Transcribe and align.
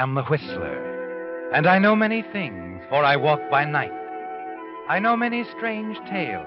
Am 0.00 0.14
the 0.14 0.22
Whistler, 0.22 1.50
and 1.52 1.66
I 1.66 1.78
know 1.78 1.94
many 1.94 2.22
things, 2.32 2.82
for 2.88 3.04
I 3.04 3.16
walk 3.16 3.38
by 3.50 3.66
night. 3.66 3.92
I 4.88 4.98
know 4.98 5.14
many 5.14 5.44
strange 5.58 5.98
tales 6.08 6.46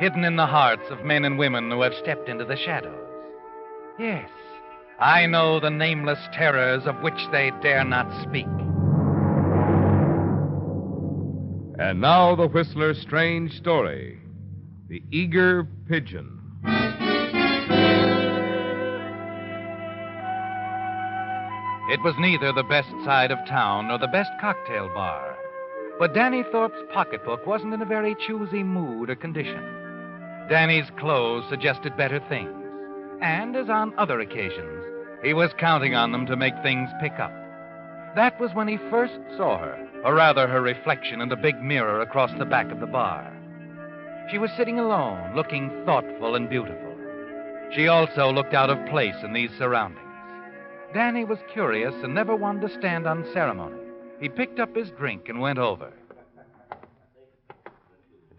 hidden 0.00 0.24
in 0.24 0.36
the 0.36 0.46
hearts 0.46 0.90
of 0.90 1.04
men 1.04 1.26
and 1.26 1.38
women 1.38 1.70
who 1.70 1.82
have 1.82 1.92
stepped 1.94 2.26
into 2.26 2.46
the 2.46 2.56
shadows. 2.56 3.06
Yes, 3.98 4.30
I 4.98 5.26
know 5.26 5.60
the 5.60 5.68
nameless 5.68 6.18
terrors 6.32 6.86
of 6.86 7.02
which 7.02 7.20
they 7.32 7.52
dare 7.60 7.84
not 7.84 8.10
speak. 8.22 8.46
And 11.78 12.00
now 12.00 12.34
the 12.34 12.48
Whistler's 12.48 12.98
strange 13.02 13.52
story 13.58 14.18
The 14.88 15.02
Eager 15.10 15.68
Pigeon. 15.86 16.35
It 21.88 22.02
was 22.02 22.14
neither 22.18 22.52
the 22.52 22.64
best 22.64 22.90
side 23.04 23.30
of 23.30 23.38
town 23.46 23.88
nor 23.88 23.98
the 23.98 24.08
best 24.08 24.30
cocktail 24.40 24.88
bar. 24.88 25.36
But 26.00 26.14
Danny 26.14 26.42
Thorpe's 26.50 26.82
pocketbook 26.92 27.46
wasn't 27.46 27.74
in 27.74 27.80
a 27.80 27.86
very 27.86 28.16
choosy 28.26 28.64
mood 28.64 29.08
or 29.08 29.14
condition. 29.14 29.62
Danny's 30.48 30.90
clothes 30.98 31.44
suggested 31.48 31.96
better 31.96 32.20
things. 32.28 32.52
And 33.22 33.54
as 33.54 33.68
on 33.68 33.94
other 33.98 34.20
occasions, 34.20 34.84
he 35.22 35.32
was 35.32 35.52
counting 35.58 35.94
on 35.94 36.10
them 36.10 36.26
to 36.26 36.36
make 36.36 36.54
things 36.62 36.90
pick 37.00 37.20
up. 37.20 37.32
That 38.16 38.38
was 38.40 38.52
when 38.52 38.66
he 38.66 38.78
first 38.90 39.18
saw 39.36 39.58
her, 39.58 39.78
or 40.04 40.14
rather 40.14 40.46
her 40.48 40.60
reflection 40.60 41.20
in 41.20 41.28
the 41.28 41.36
big 41.36 41.62
mirror 41.62 42.00
across 42.00 42.32
the 42.36 42.44
back 42.44 42.70
of 42.72 42.80
the 42.80 42.86
bar. 42.86 43.32
She 44.30 44.38
was 44.38 44.50
sitting 44.56 44.80
alone, 44.80 45.36
looking 45.36 45.70
thoughtful 45.84 46.34
and 46.34 46.50
beautiful. 46.50 46.96
She 47.74 47.86
also 47.86 48.32
looked 48.32 48.54
out 48.54 48.70
of 48.70 48.88
place 48.88 49.16
in 49.22 49.32
these 49.32 49.50
surroundings. 49.56 50.05
Danny 50.96 51.24
was 51.24 51.38
curious 51.52 51.92
and 52.02 52.14
never 52.14 52.34
wanted 52.34 52.66
to 52.66 52.78
stand 52.78 53.06
on 53.06 53.30
ceremony. 53.34 53.76
He 54.18 54.30
picked 54.30 54.58
up 54.58 54.74
his 54.74 54.88
drink 54.92 55.28
and 55.28 55.38
went 55.38 55.58
over. 55.58 55.92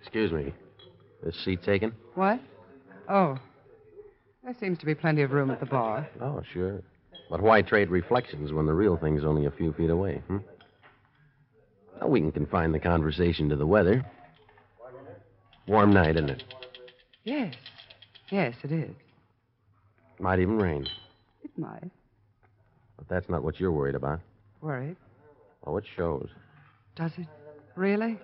Excuse 0.02 0.32
me. 0.32 0.52
This 1.24 1.36
seat 1.46 1.62
taken? 1.62 1.94
What? 2.16 2.40
Oh. 3.08 3.38
There 4.44 4.56
seems 4.60 4.80
to 4.80 4.88
be 4.88 4.96
plenty 4.96 5.22
of 5.22 5.34
room 5.34 5.52
at 5.52 5.60
the 5.60 5.68
bar. 5.68 6.10
Oh, 6.20 6.42
sure. 6.52 6.82
But 7.30 7.42
why 7.42 7.62
trade 7.62 7.92
reflections 7.92 8.52
when 8.52 8.66
the 8.66 8.74
real 8.74 8.98
thing's 8.98 9.24
only 9.24 9.46
a 9.46 9.52
few 9.52 9.72
feet 9.74 9.92
away, 9.92 10.24
hmm? 10.26 10.38
Well, 12.02 12.10
we 12.10 12.22
can 12.22 12.32
confine 12.32 12.72
the 12.72 12.80
conversation 12.80 13.50
to 13.50 13.56
the 13.56 13.68
weather. 13.68 14.04
Warm 15.68 15.94
night, 15.94 16.16
isn't 16.16 16.32
it? 16.32 16.44
Yes. 17.24 17.54
Yes, 18.32 18.56
it 18.64 18.72
is. 18.72 18.96
Might 20.20 20.40
even 20.40 20.58
rain. 20.58 20.88
It 21.44 21.52
might. 21.56 21.92
But 22.98 23.08
that's 23.08 23.30
not 23.30 23.44
what 23.44 23.60
you're 23.60 23.72
worried 23.72 23.96
about. 23.96 24.20
Worried. 24.62 24.98
Oh, 25.66 25.78
it 25.78 25.86
shows. 25.96 26.30
Does 26.96 27.12
it? 27.18 27.28
Really? 27.76 28.18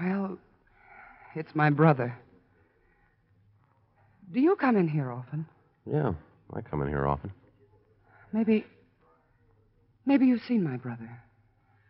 Well, 0.00 0.38
it's 1.34 1.54
my 1.54 1.70
brother. 1.70 2.16
Do 4.32 4.40
you 4.40 4.54
come 4.56 4.76
in 4.76 4.88
here 4.88 5.10
often? 5.10 5.46
Yeah, 5.90 6.12
I 6.52 6.60
come 6.60 6.82
in 6.82 6.88
here 6.88 7.06
often. 7.06 7.32
Maybe. 8.32 8.64
Maybe 10.06 10.26
you've 10.26 10.42
seen 10.46 10.62
my 10.62 10.76
brother. 10.76 11.10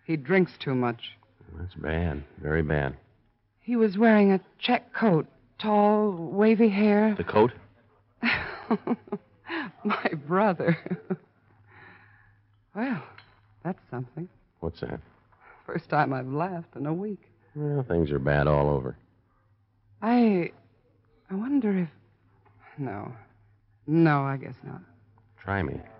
He 0.06 0.16
drinks 0.16 0.52
too 0.58 0.74
much. 0.74 1.16
That's 1.58 1.74
bad. 1.74 2.24
Very 2.40 2.62
bad. 2.62 2.96
He 3.60 3.76
was 3.76 3.98
wearing 3.98 4.32
a 4.32 4.40
check 4.58 4.92
coat, 4.92 5.26
tall, 5.58 6.10
wavy 6.10 6.68
hair. 6.68 7.14
The 7.16 7.24
coat? 7.24 7.52
my 9.84 10.10
brother. 10.26 10.76
well, 12.74 13.02
that's 13.64 13.80
something. 13.90 14.28
What's 14.60 14.80
that? 14.80 15.00
First 15.66 15.88
time 15.88 16.12
I've 16.12 16.28
laughed 16.28 16.76
in 16.76 16.86
a 16.86 16.92
week. 16.92 17.20
Well, 17.54 17.84
things 17.88 18.10
are 18.10 18.18
bad 18.18 18.46
all 18.46 18.70
over. 18.70 18.96
I. 20.02 20.50
I 21.30 21.34
wonder 21.34 21.78
if. 21.78 21.88
No. 22.78 23.12
No, 23.86 24.22
I 24.22 24.36
guess 24.36 24.54
not. 24.64 24.80
Try 25.42 25.62
me. 25.62 25.74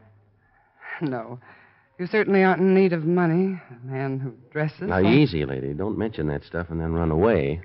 No. 1.02 1.38
You 1.98 2.06
certainly 2.06 2.42
aren't 2.42 2.60
in 2.60 2.74
need 2.74 2.92
of 2.92 3.04
money. 3.04 3.58
A 3.70 3.86
man 3.86 4.18
who 4.18 4.34
dresses. 4.52 4.82
Now, 4.82 5.00
like- 5.00 5.14
easy, 5.14 5.46
lady. 5.46 5.72
Don't 5.72 5.96
mention 5.96 6.26
that 6.26 6.44
stuff 6.44 6.66
and 6.68 6.78
then 6.78 6.92
run 6.92 7.10
away. 7.10 7.62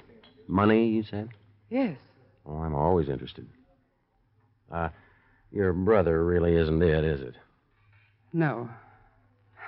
Money, 0.48 0.88
you 0.88 1.04
said? 1.04 1.30
Yes. 1.70 1.98
Oh, 2.46 2.58
I'm 2.58 2.74
always 2.76 3.10
interested. 3.10 3.46
Uh, 4.72 4.88
your 5.56 5.74
brother 5.74 6.24
really 6.24 6.56
isn't 6.56 6.84
it, 6.84 7.04
is 7.04 7.22
it? 7.22 7.36
No. 8.34 8.70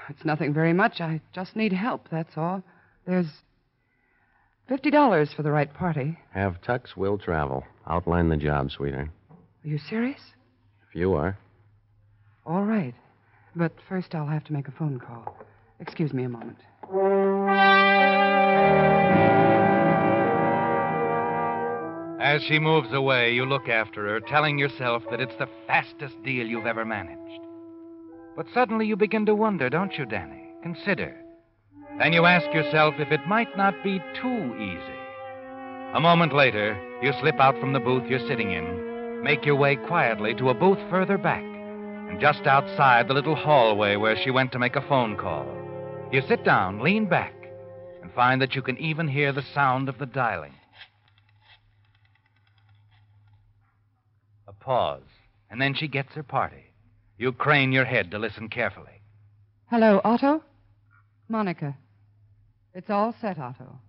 It's 0.09 0.25
nothing 0.25 0.53
very 0.53 0.73
much. 0.73 0.99
I 1.01 1.21
just 1.33 1.55
need 1.55 1.73
help, 1.73 2.07
that's 2.11 2.37
all. 2.37 2.61
There's 3.05 3.27
$50 4.69 5.35
for 5.35 5.43
the 5.43 5.51
right 5.51 5.73
party. 5.73 6.17
Have 6.33 6.61
Tux 6.61 6.95
will 6.95 7.17
travel. 7.17 7.63
Outline 7.87 8.29
the 8.29 8.37
job, 8.37 8.69
sweetheart. 8.71 9.09
Are 9.31 9.67
you 9.67 9.79
serious? 9.89 10.19
If 10.89 10.95
you 10.95 11.13
are. 11.13 11.37
All 12.45 12.63
right. 12.63 12.93
But 13.55 13.71
first, 13.89 14.13
I'll 14.13 14.27
have 14.27 14.43
to 14.45 14.53
make 14.53 14.67
a 14.67 14.71
phone 14.71 14.99
call. 14.99 15.37
Excuse 15.79 16.13
me 16.13 16.23
a 16.23 16.29
moment. 16.29 16.57
As 22.19 22.41
she 22.43 22.57
moves 22.57 22.91
away, 22.93 23.33
you 23.33 23.45
look 23.45 23.69
after 23.69 24.07
her, 24.07 24.19
telling 24.19 24.57
yourself 24.57 25.03
that 25.11 25.21
it's 25.21 25.35
the 25.37 25.49
fastest 25.67 26.15
deal 26.23 26.47
you've 26.47 26.65
ever 26.65 26.83
managed. 26.83 27.41
But 28.35 28.47
suddenly 28.53 28.87
you 28.87 28.95
begin 28.95 29.25
to 29.27 29.35
wonder, 29.35 29.69
don't 29.69 29.97
you, 29.97 30.05
Danny? 30.05 30.43
Consider. 30.63 31.15
Then 31.99 32.13
you 32.13 32.25
ask 32.25 32.45
yourself 32.53 32.95
if 32.97 33.11
it 33.11 33.27
might 33.27 33.55
not 33.55 33.83
be 33.83 33.99
too 34.19 34.55
easy. 34.55 34.99
A 35.93 35.99
moment 35.99 36.33
later, 36.33 36.77
you 37.01 37.13
slip 37.19 37.39
out 37.39 37.59
from 37.59 37.73
the 37.73 37.79
booth 37.79 38.09
you're 38.09 38.27
sitting 38.27 38.51
in, 38.51 39.23
make 39.23 39.45
your 39.45 39.55
way 39.55 39.75
quietly 39.75 40.33
to 40.35 40.49
a 40.49 40.53
booth 40.53 40.79
further 40.89 41.17
back, 41.17 41.43
and 41.43 42.19
just 42.19 42.45
outside 42.45 43.07
the 43.07 43.13
little 43.13 43.35
hallway 43.35 43.95
where 43.95 44.15
she 44.23 44.31
went 44.31 44.51
to 44.51 44.59
make 44.59 44.75
a 44.75 44.87
phone 44.87 45.15
call. 45.17 45.47
You 46.11 46.21
sit 46.27 46.43
down, 46.43 46.81
lean 46.81 47.07
back, 47.07 47.33
and 48.01 48.11
find 48.13 48.41
that 48.41 48.55
you 48.55 48.61
can 48.61 48.77
even 48.77 49.07
hear 49.07 49.31
the 49.31 49.45
sound 49.53 49.87
of 49.87 49.97
the 49.97 50.05
dialing. 50.05 50.53
A 54.47 54.53
pause, 54.67 54.99
and 55.49 55.61
then 55.61 55.73
she 55.73 55.87
gets 55.87 56.11
her 56.11 56.23
party. 56.23 56.65
You 57.17 57.31
crane 57.31 57.71
your 57.71 57.85
head 57.85 58.11
to 58.11 58.19
listen 58.19 58.49
carefully. 58.49 59.01
Hello, 59.67 60.01
Otto? 60.03 60.43
Monica. 61.29 61.77
It's 62.73 62.89
all 62.89 63.15
set, 63.21 63.39
Otto. 63.39 63.79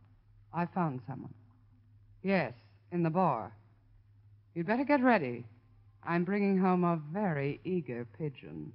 I 0.55 0.67
found 0.67 1.01
someone. 1.09 1.35
Yes, 2.23 2.53
in 2.93 3.03
the 3.03 3.11
bar. 3.11 3.53
You'd 4.55 4.69
better 4.69 4.85
get 4.85 5.03
ready. 5.03 5.45
I'm 6.05 6.23
bringing 6.23 6.57
home 6.57 6.85
a 6.85 7.01
very 7.13 7.61
eager 7.65 8.07
pigeon. 8.17 8.73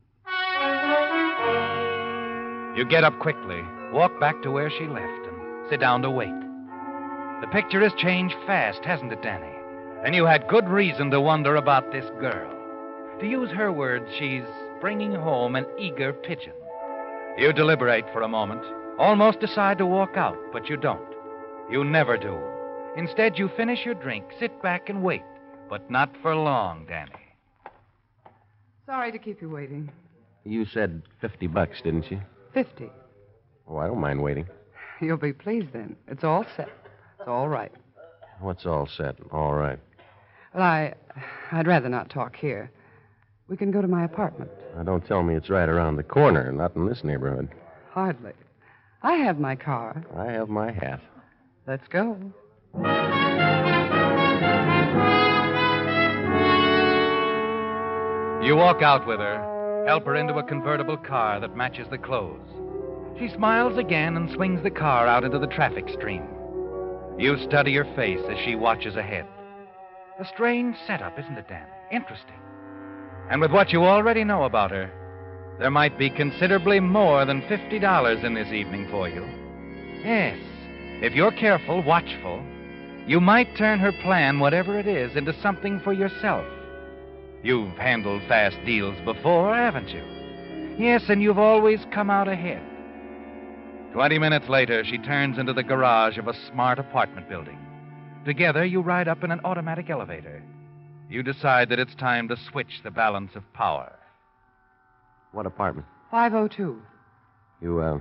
You 2.75 2.83
get 2.83 3.05
up 3.05 3.17
quickly, 3.19 3.61
walk 3.93 4.19
back 4.19 4.41
to 4.43 4.51
where 4.51 4.69
she 4.69 4.87
left, 4.87 5.27
and 5.27 5.69
sit 5.69 5.79
down 5.79 6.01
to 6.01 6.11
wait. 6.11 6.27
The 7.39 7.47
picture 7.53 7.79
has 7.79 7.93
changed 7.97 8.35
fast, 8.45 8.83
hasn't 8.83 9.13
it, 9.13 9.21
Danny? 9.21 9.52
And 10.03 10.13
you 10.13 10.25
had 10.25 10.47
good 10.47 10.67
reason 10.67 11.09
to 11.11 11.21
wonder 11.21 11.55
about 11.55 11.91
this 11.91 12.05
girl. 12.19 12.51
To 13.19 13.25
use 13.25 13.49
her 13.51 13.71
words, 13.71 14.05
she's 14.19 14.43
bringing 14.81 15.13
home 15.13 15.55
an 15.55 15.65
eager 15.79 16.11
pigeon. 16.11 16.53
You 17.37 17.53
deliberate 17.53 18.05
for 18.11 18.21
a 18.21 18.27
moment, 18.27 18.63
almost 18.99 19.39
decide 19.39 19.77
to 19.77 19.85
walk 19.85 20.17
out, 20.17 20.37
but 20.51 20.67
you 20.67 20.75
don't. 20.77 21.07
You 21.71 21.83
never 21.85 22.17
do. 22.17 22.37
Instead, 22.97 23.39
you 23.39 23.49
finish 23.55 23.85
your 23.85 23.95
drink, 23.95 24.25
sit 24.39 24.61
back, 24.61 24.89
and 24.89 25.01
wait. 25.01 25.23
But 25.69 25.89
not 25.89 26.13
for 26.21 26.35
long, 26.35 26.85
Danny. 26.85 27.11
Sorry 28.85 29.11
to 29.11 29.17
keep 29.17 29.41
you 29.41 29.49
waiting. 29.49 29.89
You 30.43 30.65
said 30.65 31.01
50 31.21 31.47
bucks, 31.47 31.81
didn't 31.81 32.11
you? 32.11 32.19
Fifty. 32.53 32.89
Oh, 33.67 33.77
I 33.77 33.87
don't 33.87 34.01
mind 34.01 34.21
waiting. 34.21 34.45
You'll 35.01 35.17
be 35.17 35.33
pleased 35.33 35.71
then. 35.73 35.95
It's 36.07 36.23
all 36.23 36.45
set. 36.55 36.69
It's 37.19 37.27
all 37.27 37.47
right. 37.47 37.71
What's 38.41 38.65
all 38.65 38.85
set? 38.85 39.15
All 39.31 39.53
right. 39.53 39.79
Well, 40.53 40.63
I, 40.63 40.93
I'd 41.51 41.67
rather 41.67 41.89
not 41.89 42.09
talk 42.09 42.35
here. 42.35 42.71
We 43.47 43.57
can 43.57 43.71
go 43.71 43.81
to 43.81 43.87
my 43.87 44.03
apartment. 44.05 44.51
Now, 44.75 44.83
don't 44.83 45.05
tell 45.05 45.23
me 45.23 45.35
it's 45.35 45.49
right 45.49 45.67
around 45.67 45.97
the 45.97 46.03
corner, 46.03 46.51
not 46.51 46.75
in 46.75 46.87
this 46.87 47.03
neighborhood. 47.03 47.49
Hardly. 47.91 48.33
I 49.01 49.13
have 49.15 49.39
my 49.39 49.55
car. 49.55 50.03
I 50.15 50.25
have 50.31 50.49
my 50.49 50.71
hat. 50.71 51.01
Let's 51.67 51.87
go. 51.89 52.17
You 58.45 58.57
walk 58.57 58.81
out 58.81 59.07
with 59.07 59.19
her, 59.19 59.85
help 59.87 60.05
her 60.05 60.15
into 60.15 60.35
a 60.35 60.43
convertible 60.43 60.97
car 60.97 61.39
that 61.39 61.55
matches 61.55 61.87
the 61.89 61.97
clothes. 61.97 62.47
She 63.17 63.29
smiles 63.29 63.77
again 63.77 64.17
and 64.17 64.29
swings 64.31 64.61
the 64.63 64.71
car 64.71 65.07
out 65.07 65.23
into 65.23 65.39
the 65.39 65.47
traffic 65.47 65.87
stream. 65.89 66.23
You 67.17 67.37
study 67.47 67.73
her 67.75 67.85
face 67.95 68.19
as 68.29 68.37
she 68.43 68.55
watches 68.55 68.95
ahead. 68.95 69.27
A 70.19 70.25
strange 70.25 70.75
setup, 70.85 71.17
isn't 71.17 71.37
it, 71.37 71.47
Dan? 71.47 71.65
Interesting. 71.91 72.35
And 73.31 73.41
with 73.41 73.51
what 73.51 73.71
you 73.71 73.83
already 73.83 74.23
know 74.23 74.43
about 74.43 74.69
her, 74.69 74.91
there 75.59 75.71
might 75.71 75.97
be 75.97 76.09
considerably 76.09 76.79
more 76.79 77.25
than 77.25 77.41
$50 77.43 78.23
in 78.23 78.33
this 78.35 78.49
evening 78.49 78.87
for 78.91 79.09
you. 79.09 79.25
Yes, 80.03 80.37
if 81.01 81.13
you're 81.13 81.31
careful, 81.31 81.81
watchful, 81.81 82.43
you 83.07 83.19
might 83.19 83.57
turn 83.57 83.79
her 83.79 83.91
plan, 84.03 84.39
whatever 84.39 84.77
it 84.77 84.87
is, 84.87 85.15
into 85.15 85.33
something 85.41 85.79
for 85.79 85.93
yourself. 85.93 86.45
You've 87.41 87.77
handled 87.77 88.21
fast 88.27 88.57
deals 88.65 88.95
before, 89.03 89.55
haven't 89.55 89.89
you? 89.89 90.03
Yes, 90.77 91.03
and 91.09 91.21
you've 91.21 91.39
always 91.39 91.79
come 91.91 92.09
out 92.09 92.27
ahead. 92.27 92.61
Twenty 93.93 94.19
minutes 94.19 94.47
later, 94.47 94.83
she 94.83 94.97
turns 94.99 95.37
into 95.37 95.53
the 95.53 95.63
garage 95.63 96.17
of 96.17 96.27
a 96.27 96.33
smart 96.49 96.79
apartment 96.79 97.29
building. 97.29 97.59
Together, 98.25 98.63
you 98.65 98.81
ride 98.81 99.07
up 99.07 99.23
in 99.23 99.31
an 99.31 99.41
automatic 99.43 99.89
elevator. 99.89 100.41
You 101.09 101.23
decide 101.23 101.69
that 101.69 101.79
it's 101.79 101.93
time 101.95 102.27
to 102.29 102.37
switch 102.49 102.81
the 102.83 102.91
balance 102.91 103.31
of 103.35 103.43
power. 103.53 103.91
What 105.33 105.45
apartment? 105.45 105.85
502. 106.11 106.81
You, 107.61 107.79
uh, 107.79 107.99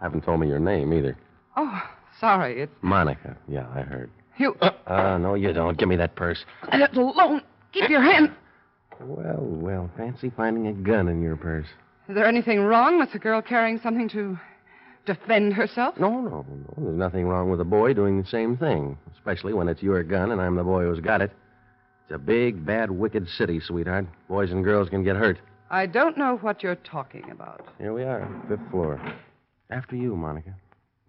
haven't 0.00 0.22
told 0.24 0.40
me 0.40 0.48
your 0.48 0.58
name 0.58 0.92
either. 0.92 1.16
Oh, 1.56 1.82
sorry. 2.20 2.60
It's 2.60 2.72
Monica. 2.82 3.36
Yeah, 3.48 3.66
I 3.74 3.80
heard. 3.80 4.10
you. 4.36 4.54
Uh, 4.86 5.18
no, 5.18 5.34
you 5.34 5.52
don't. 5.52 5.78
Give 5.78 5.88
me 5.88 5.96
that 5.96 6.14
purse. 6.16 6.44
Let 6.70 6.90
it 6.92 6.96
alone. 6.96 7.42
Keep 7.72 7.88
your 7.90 8.02
hand. 8.02 8.32
Well, 9.00 9.40
well, 9.40 9.90
fancy 9.96 10.30
finding 10.36 10.66
a 10.68 10.72
gun 10.72 11.08
in 11.08 11.22
your 11.22 11.36
purse. 11.36 11.66
Is 12.08 12.14
there 12.14 12.26
anything 12.26 12.60
wrong 12.60 12.98
with 12.98 13.14
a 13.14 13.18
girl 13.18 13.42
carrying 13.42 13.80
something 13.80 14.08
to 14.10 14.38
defend 15.06 15.54
herself? 15.54 15.98
No, 15.98 16.20
no, 16.20 16.44
no. 16.48 16.74
There's 16.76 16.98
nothing 16.98 17.26
wrong 17.26 17.50
with 17.50 17.60
a 17.60 17.64
boy 17.64 17.94
doing 17.94 18.20
the 18.20 18.28
same 18.28 18.56
thing, 18.56 18.98
especially 19.14 19.54
when 19.54 19.68
it's 19.68 19.82
your 19.82 20.02
gun 20.02 20.30
and 20.32 20.40
I'm 20.40 20.56
the 20.56 20.64
boy 20.64 20.84
who's 20.84 21.00
got 21.00 21.22
it. 21.22 21.30
It's 22.04 22.14
a 22.14 22.18
big, 22.18 22.64
bad, 22.64 22.90
wicked 22.90 23.28
city, 23.28 23.60
sweetheart. 23.60 24.06
Boys 24.28 24.50
and 24.50 24.62
girls 24.62 24.88
can 24.88 25.02
get 25.02 25.16
hurt. 25.16 25.38
I 25.70 25.86
don't 25.86 26.16
know 26.16 26.36
what 26.36 26.62
you're 26.62 26.76
talking 26.76 27.28
about. 27.30 27.66
Here 27.78 27.92
we 27.92 28.04
are, 28.04 28.28
fifth 28.48 28.70
floor. 28.70 29.00
After 29.70 29.96
you, 29.96 30.14
Monica. 30.14 30.54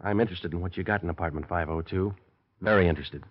I'm 0.02 0.20
interested 0.20 0.54
in 0.54 0.62
what 0.62 0.78
you 0.78 0.84
got 0.84 1.04
in 1.04 1.10
apartment 1.10 1.48
502. 1.48 2.14
Very 2.62 2.88
interested. 2.88 3.24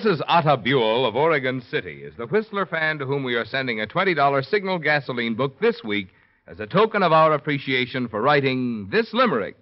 Mrs. 0.00 0.22
Otta 0.28 0.56
Buell 0.56 1.04
of 1.04 1.14
Oregon 1.14 1.60
City 1.60 2.02
is 2.02 2.14
the 2.16 2.26
Whistler 2.26 2.64
fan 2.64 2.98
to 2.98 3.04
whom 3.04 3.22
we 3.22 3.34
are 3.34 3.44
sending 3.44 3.82
a 3.82 3.86
$20 3.86 4.46
Signal 4.48 4.78
gasoline 4.78 5.34
book 5.34 5.60
this 5.60 5.84
week 5.84 6.08
as 6.46 6.58
a 6.58 6.66
token 6.66 7.02
of 7.02 7.12
our 7.12 7.34
appreciation 7.34 8.08
for 8.08 8.22
writing 8.22 8.88
this 8.90 9.12
limerick. 9.12 9.56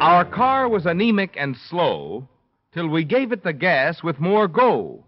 Our 0.00 0.26
car 0.26 0.68
was 0.68 0.84
anemic 0.84 1.34
and 1.38 1.56
slow 1.56 2.28
till 2.74 2.88
we 2.88 3.04
gave 3.04 3.32
it 3.32 3.42
the 3.42 3.54
gas 3.54 4.02
with 4.02 4.20
more 4.20 4.46
go. 4.46 5.02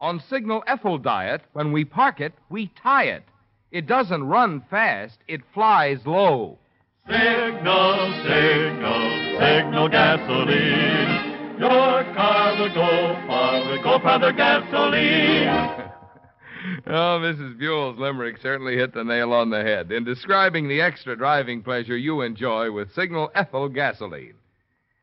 On 0.00 0.18
Signal 0.30 0.64
Ethyl 0.66 0.96
diet, 0.96 1.42
when 1.52 1.72
we 1.72 1.84
park 1.84 2.22
it, 2.22 2.32
we 2.48 2.72
tie 2.82 3.04
it. 3.04 3.24
It 3.70 3.86
doesn't 3.86 4.24
run 4.24 4.64
fast, 4.70 5.18
it 5.28 5.42
flies 5.52 5.98
low. 6.06 6.56
Signal, 7.06 8.14
signal, 8.24 9.38
signal 9.38 9.88
gasoline. 9.90 11.25
Your 11.58 12.04
car 12.14 12.58
will 12.58 12.74
go 12.74 13.26
far 13.26 13.70
with 13.70 13.82
go 13.82 13.98
farther 13.98 14.32
gasoline. 14.32 15.82
Oh, 16.88 17.20
Mrs. 17.22 17.58
Buell's 17.58 17.96
limerick 17.96 18.38
certainly 18.38 18.76
hit 18.76 18.92
the 18.92 19.04
nail 19.04 19.32
on 19.32 19.50
the 19.50 19.62
head 19.62 19.92
in 19.92 20.02
describing 20.02 20.66
the 20.66 20.80
extra 20.80 21.16
driving 21.16 21.62
pleasure 21.62 21.96
you 21.96 22.22
enjoy 22.22 22.72
with 22.72 22.92
Signal 22.92 23.30
Ethyl 23.36 23.68
gasoline. 23.68 24.34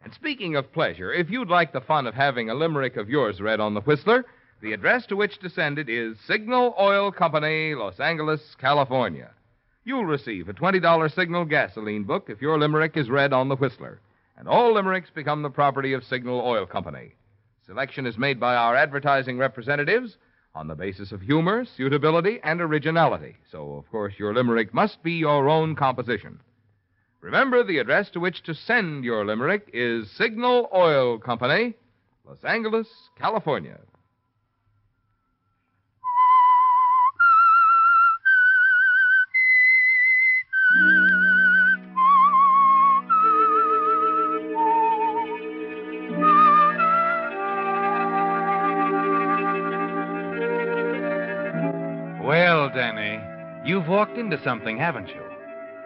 And 0.03 0.13
speaking 0.13 0.57
of 0.57 0.73
pleasure, 0.73 1.13
if 1.13 1.29
you'd 1.29 1.49
like 1.49 1.71
the 1.71 1.79
fun 1.79 2.05
of 2.05 2.15
having 2.15 2.49
a 2.49 2.53
limerick 2.53 2.97
of 2.97 3.09
yours 3.09 3.39
read 3.39 3.61
on 3.61 3.73
the 3.73 3.81
Whistler, 3.81 4.25
the 4.61 4.73
address 4.73 5.05
to 5.07 5.15
which 5.15 5.39
to 5.39 5.49
send 5.49 5.79
it 5.79 5.87
is 5.87 6.17
Signal 6.27 6.75
Oil 6.79 7.11
Company, 7.11 7.75
Los 7.75 7.99
Angeles, 7.99 8.55
California. 8.59 9.31
You'll 9.85 10.05
receive 10.05 10.49
a 10.49 10.53
$20 10.53 11.13
Signal 11.13 11.45
gasoline 11.45 12.03
book 12.03 12.25
if 12.29 12.41
your 12.41 12.59
limerick 12.59 12.97
is 12.97 13.09
read 13.09 13.31
on 13.31 13.47
the 13.47 13.55
Whistler. 13.55 13.99
And 14.37 14.47
all 14.47 14.73
limericks 14.73 15.09
become 15.09 15.41
the 15.41 15.49
property 15.49 15.93
of 15.93 16.03
Signal 16.03 16.41
Oil 16.41 16.65
Company. 16.65 17.15
Selection 17.65 18.05
is 18.05 18.17
made 18.17 18.39
by 18.39 18.55
our 18.55 18.75
advertising 18.75 19.37
representatives 19.37 20.17
on 20.55 20.67
the 20.67 20.75
basis 20.75 21.11
of 21.11 21.21
humor, 21.21 21.65
suitability, 21.77 22.39
and 22.43 22.61
originality. 22.61 23.35
So, 23.51 23.73
of 23.73 23.89
course, 23.89 24.13
your 24.17 24.33
limerick 24.33 24.73
must 24.73 25.01
be 25.03 25.13
your 25.13 25.49
own 25.49 25.75
composition. 25.75 26.39
Remember, 27.21 27.63
the 27.63 27.77
address 27.77 28.09
to 28.11 28.19
which 28.19 28.43
to 28.43 28.53
send 28.53 29.05
your 29.05 29.25
limerick 29.25 29.69
is 29.73 30.11
Signal 30.11 30.69
Oil 30.75 31.17
Company, 31.17 31.73
Los 32.27 32.43
Angeles, 32.43 32.87
California. 33.17 33.79
Danny, 52.73 53.19
you've 53.69 53.87
walked 53.87 54.17
into 54.17 54.41
something, 54.43 54.77
haven't 54.77 55.09
you? 55.09 55.21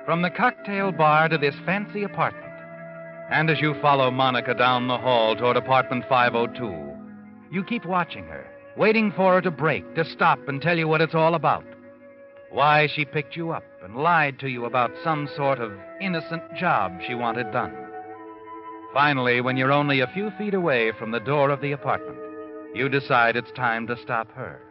From 0.05 0.21
the 0.21 0.29
cocktail 0.29 0.91
bar 0.91 1.27
to 1.27 1.37
this 1.37 1.55
fancy 1.65 2.03
apartment. 2.03 2.53
And 3.29 3.49
as 3.49 3.59
you 3.59 3.73
follow 3.81 4.09
Monica 4.09 4.53
down 4.53 4.87
the 4.87 4.97
hall 4.97 5.35
toward 5.35 5.57
apartment 5.57 6.05
502, 6.07 7.53
you 7.53 7.63
keep 7.65 7.85
watching 7.85 8.25
her, 8.27 8.47
waiting 8.77 9.11
for 9.11 9.33
her 9.33 9.41
to 9.41 9.51
break, 9.51 9.95
to 9.95 10.05
stop 10.05 10.39
and 10.47 10.61
tell 10.61 10.77
you 10.77 10.87
what 10.87 11.01
it's 11.01 11.15
all 11.15 11.35
about. 11.35 11.65
Why 12.51 12.87
she 12.87 13.03
picked 13.03 13.35
you 13.35 13.51
up 13.51 13.65
and 13.83 13.97
lied 13.97 14.39
to 14.39 14.47
you 14.47 14.63
about 14.63 14.91
some 15.03 15.27
sort 15.35 15.59
of 15.59 15.73
innocent 15.99 16.43
job 16.55 16.99
she 17.05 17.15
wanted 17.15 17.51
done. 17.51 17.75
Finally, 18.93 19.41
when 19.41 19.57
you're 19.57 19.73
only 19.73 19.99
a 19.99 20.07
few 20.13 20.31
feet 20.37 20.53
away 20.53 20.93
from 20.97 21.11
the 21.11 21.19
door 21.19 21.49
of 21.49 21.59
the 21.59 21.73
apartment, 21.73 22.17
you 22.73 22.87
decide 22.87 23.35
it's 23.35 23.51
time 23.51 23.85
to 23.87 23.97
stop 23.97 24.31
her. 24.31 24.61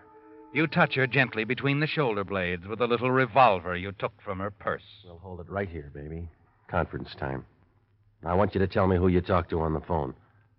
You 0.56 0.66
touch 0.66 0.94
her 0.94 1.06
gently 1.06 1.44
between 1.44 1.80
the 1.80 1.86
shoulder 1.86 2.24
blades 2.24 2.66
with 2.66 2.80
a 2.80 2.86
little 2.86 3.10
revolver 3.10 3.76
you 3.76 3.92
took 3.92 4.14
from 4.22 4.38
her 4.38 4.50
purse. 4.50 5.02
We'll 5.04 5.18
hold 5.18 5.40
it 5.40 5.50
right 5.50 5.68
here, 5.68 5.90
baby. 5.92 6.30
Conference 6.66 7.14
time. 7.20 7.44
I 8.24 8.32
want 8.32 8.54
you 8.54 8.60
to 8.60 8.66
tell 8.66 8.86
me 8.86 8.96
who 8.96 9.08
you 9.08 9.20
talked 9.20 9.50
to 9.50 9.60
on 9.60 9.74
the 9.74 9.82
phone. 9.82 10.14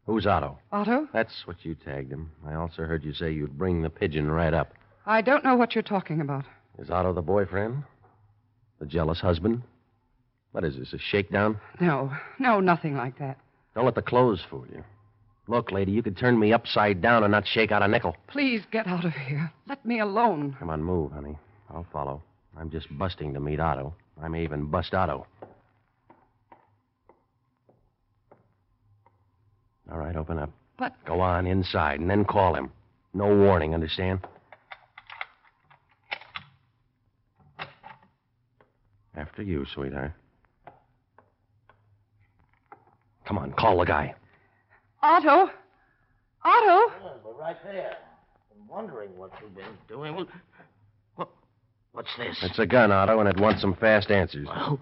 Who's 0.06 0.28
Otto? 0.28 0.60
Otto? 0.72 1.08
That's 1.14 1.48
what 1.48 1.66
you 1.66 1.74
tagged 1.74 2.12
him. 2.12 2.30
I 2.48 2.54
also 2.54 2.84
heard 2.84 3.04
you 3.04 3.12
say 3.12 3.32
you'd 3.32 3.58
bring 3.58 3.82
the 3.82 3.90
pigeon 3.90 4.30
right 4.30 4.54
up. 4.54 4.76
I 5.08 5.24
don't 5.24 5.44
know 5.44 5.56
what 5.56 5.74
you're 5.74 5.82
talking 5.82 6.22
about. 6.22 6.46
Is 6.78 6.92
Otto 6.92 7.12
the 7.12 7.24
boyfriend? 7.24 7.82
The 8.78 8.86
jealous 8.86 9.20
husband? 9.20 9.64
What 10.52 10.64
is 10.64 10.78
this, 10.78 10.94
a 10.94 11.00
shakedown? 11.00 11.60
No, 11.82 12.16
no, 12.38 12.60
nothing 12.60 12.96
like 12.96 13.18
that. 13.18 13.40
Don't 13.74 13.86
let 13.86 13.96
the 13.96 14.04
clothes 14.04 14.44
fool 14.48 14.68
you. 14.72 14.84
Look, 15.48 15.72
lady, 15.72 15.92
you 15.92 16.04
could 16.04 16.18
turn 16.18 16.38
me 16.38 16.52
upside 16.52 17.02
down 17.02 17.24
and 17.24 17.32
not 17.32 17.48
shake 17.48 17.72
out 17.72 17.82
a 17.82 17.88
nickel. 17.88 18.16
Please 18.28 18.62
get 18.72 18.86
out 18.86 19.06
of 19.06 19.14
here. 19.14 19.52
Let 19.68 19.86
me 19.86 20.00
alone. 20.00 20.56
Come 20.60 20.70
on, 20.70 20.84
move, 20.84 21.14
honey. 21.14 21.38
I'll 21.70 21.88
follow. 21.92 22.22
I'm 22.58 22.70
just 22.70 22.88
busting 22.98 23.34
to 23.34 23.40
meet 23.40 23.60
Otto. 23.60 23.94
I 24.22 24.28
may 24.28 24.44
even 24.44 24.66
bust 24.66 24.94
Otto. 24.94 25.26
All 29.90 29.98
right, 29.98 30.16
open 30.16 30.38
up. 30.38 30.50
But 30.78 30.94
Go 31.06 31.22
on 31.22 31.48
inside 31.48 32.00
and 32.00 32.10
then 32.10 32.26
call 32.26 32.54
him. 32.54 32.72
No 33.14 33.34
warning, 33.36 33.74
understand? 33.74 34.20
After 39.16 39.42
you, 39.42 39.66
sweetheart. 39.74 40.12
Come 43.26 43.38
on, 43.38 43.54
call 43.54 43.80
the 43.80 43.86
guy. 43.86 44.14
Otto? 45.02 45.52
Otto? 46.44 46.94
we're 47.26 47.34
right 47.40 47.58
there. 47.64 47.98
I'm 48.56 48.68
wondering 48.68 49.10
what 49.18 49.32
you've 49.42 49.56
been 49.56 49.66
doing. 49.88 50.16
Well, 50.16 50.28
what, 51.16 51.30
what's 51.94 52.10
this? 52.18 52.38
It's 52.42 52.60
a 52.60 52.66
gun, 52.66 52.92
Otto, 52.92 53.20
and 53.20 53.30
it 53.30 53.40
wants 53.40 53.62
some 53.62 53.76
fast 53.76 54.10
answers. 54.12 54.48
Who, 54.68 54.80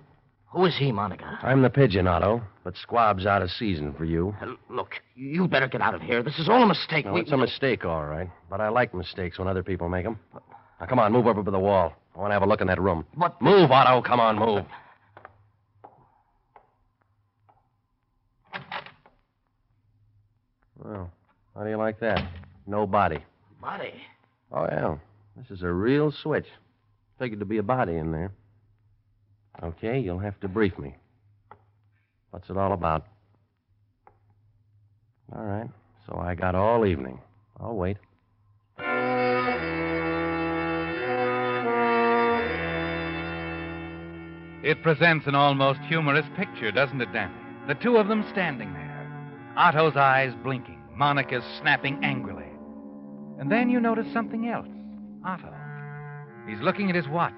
who 0.48 0.66
is 0.66 0.78
he, 0.78 0.92
Monica? 0.92 1.40
I'm 1.42 1.62
the 1.62 1.70
pigeon, 1.70 2.08
Otto, 2.08 2.42
but 2.64 2.76
Squab's 2.78 3.26
out 3.26 3.42
of 3.42 3.50
season 3.52 3.94
for 3.94 4.06
you. 4.06 4.36
Uh, 4.42 4.54
look, 4.70 4.96
you 5.16 5.48
better 5.48 5.68
get 5.68 5.82
out 5.82 5.96
of 5.96 6.02
here. 6.02 6.24
This 6.24 6.40
is 6.40 6.48
all 6.50 6.64
a 6.64 6.68
mistake. 6.68 7.06
Now, 7.06 7.14
We- 7.14 7.22
it's 7.22 7.32
a 7.32 7.38
mistake, 7.38 7.86
all 7.86 8.06
right, 8.06 8.30
but 8.50 8.62
I 8.62 8.70
like 8.70 8.94
mistakes 8.94 9.38
when 9.40 9.48
other 9.48 9.64
people 9.64 9.90
make 9.90 10.06
them. 10.06 10.20
Now, 10.80 10.86
come 10.88 11.00
on, 11.00 11.12
move 11.12 11.28
over 11.28 11.44
to 11.44 11.52
the 11.52 11.60
wall. 11.60 11.94
I 12.16 12.20
want 12.20 12.30
to 12.32 12.34
have 12.34 12.44
a 12.44 12.48
look 12.48 12.62
in 12.62 12.68
that 12.68 12.82
room. 12.82 13.06
What? 13.16 13.42
Move, 13.42 13.72
Otto. 13.72 14.02
Come 14.02 14.20
on, 14.22 14.38
move. 14.40 14.66
Well, 20.78 21.12
how 21.56 21.64
do 21.64 21.70
you 21.70 21.78
like 21.78 22.00
that? 22.00 22.28
No 22.68 22.86
body. 22.86 23.20
Body. 23.62 23.94
Oh, 24.52 24.64
yeah. 24.64 24.96
This 25.38 25.58
is 25.58 25.64
a 25.64 25.72
real 25.72 26.12
switch. 26.12 26.48
Figured 27.20 27.40
to 27.40 27.46
be 27.46 27.58
a 27.58 27.64
body 27.64 27.96
in 27.96 28.12
there. 28.12 28.32
Okay, 29.64 30.00
you'll 30.00 30.20
have 30.20 30.40
to 30.42 30.48
brief 30.48 30.78
me. 30.78 30.96
What's 32.32 32.50
it 32.50 32.58
all 32.58 32.74
about? 32.74 33.06
All 35.34 35.44
right. 35.44 35.70
So 36.08 36.18
I 36.18 36.36
got 36.36 36.56
all 36.56 36.86
evening. 36.86 37.20
I'll 37.60 37.76
wait. 37.76 37.98
It 44.64 44.82
presents 44.82 45.28
an 45.28 45.36
almost 45.36 45.80
humorous 45.82 46.26
picture, 46.36 46.72
doesn't 46.72 47.00
it, 47.00 47.14
Danny? 47.14 47.34
The 47.68 47.76
two 47.76 47.98
of 47.98 48.08
them 48.08 48.26
standing 48.32 48.74
there. 48.74 48.85
Otto's 49.58 49.96
eyes 49.96 50.34
blinking, 50.44 50.82
Monica's 50.96 51.44
snapping 51.62 52.04
angrily. 52.04 52.46
And 53.40 53.52
then 53.52 53.70
you 53.70 53.80
notice 53.80 54.12
something 54.14 54.48
else. 54.48 54.68
Otto. 55.26 55.54
He's 56.48 56.60
looking 56.62 56.90
at 56.90 56.96
his 56.96 57.08
watch. 57.08 57.34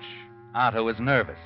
Otto 0.56 0.88
is 0.88 1.00
nervous. 1.00 1.40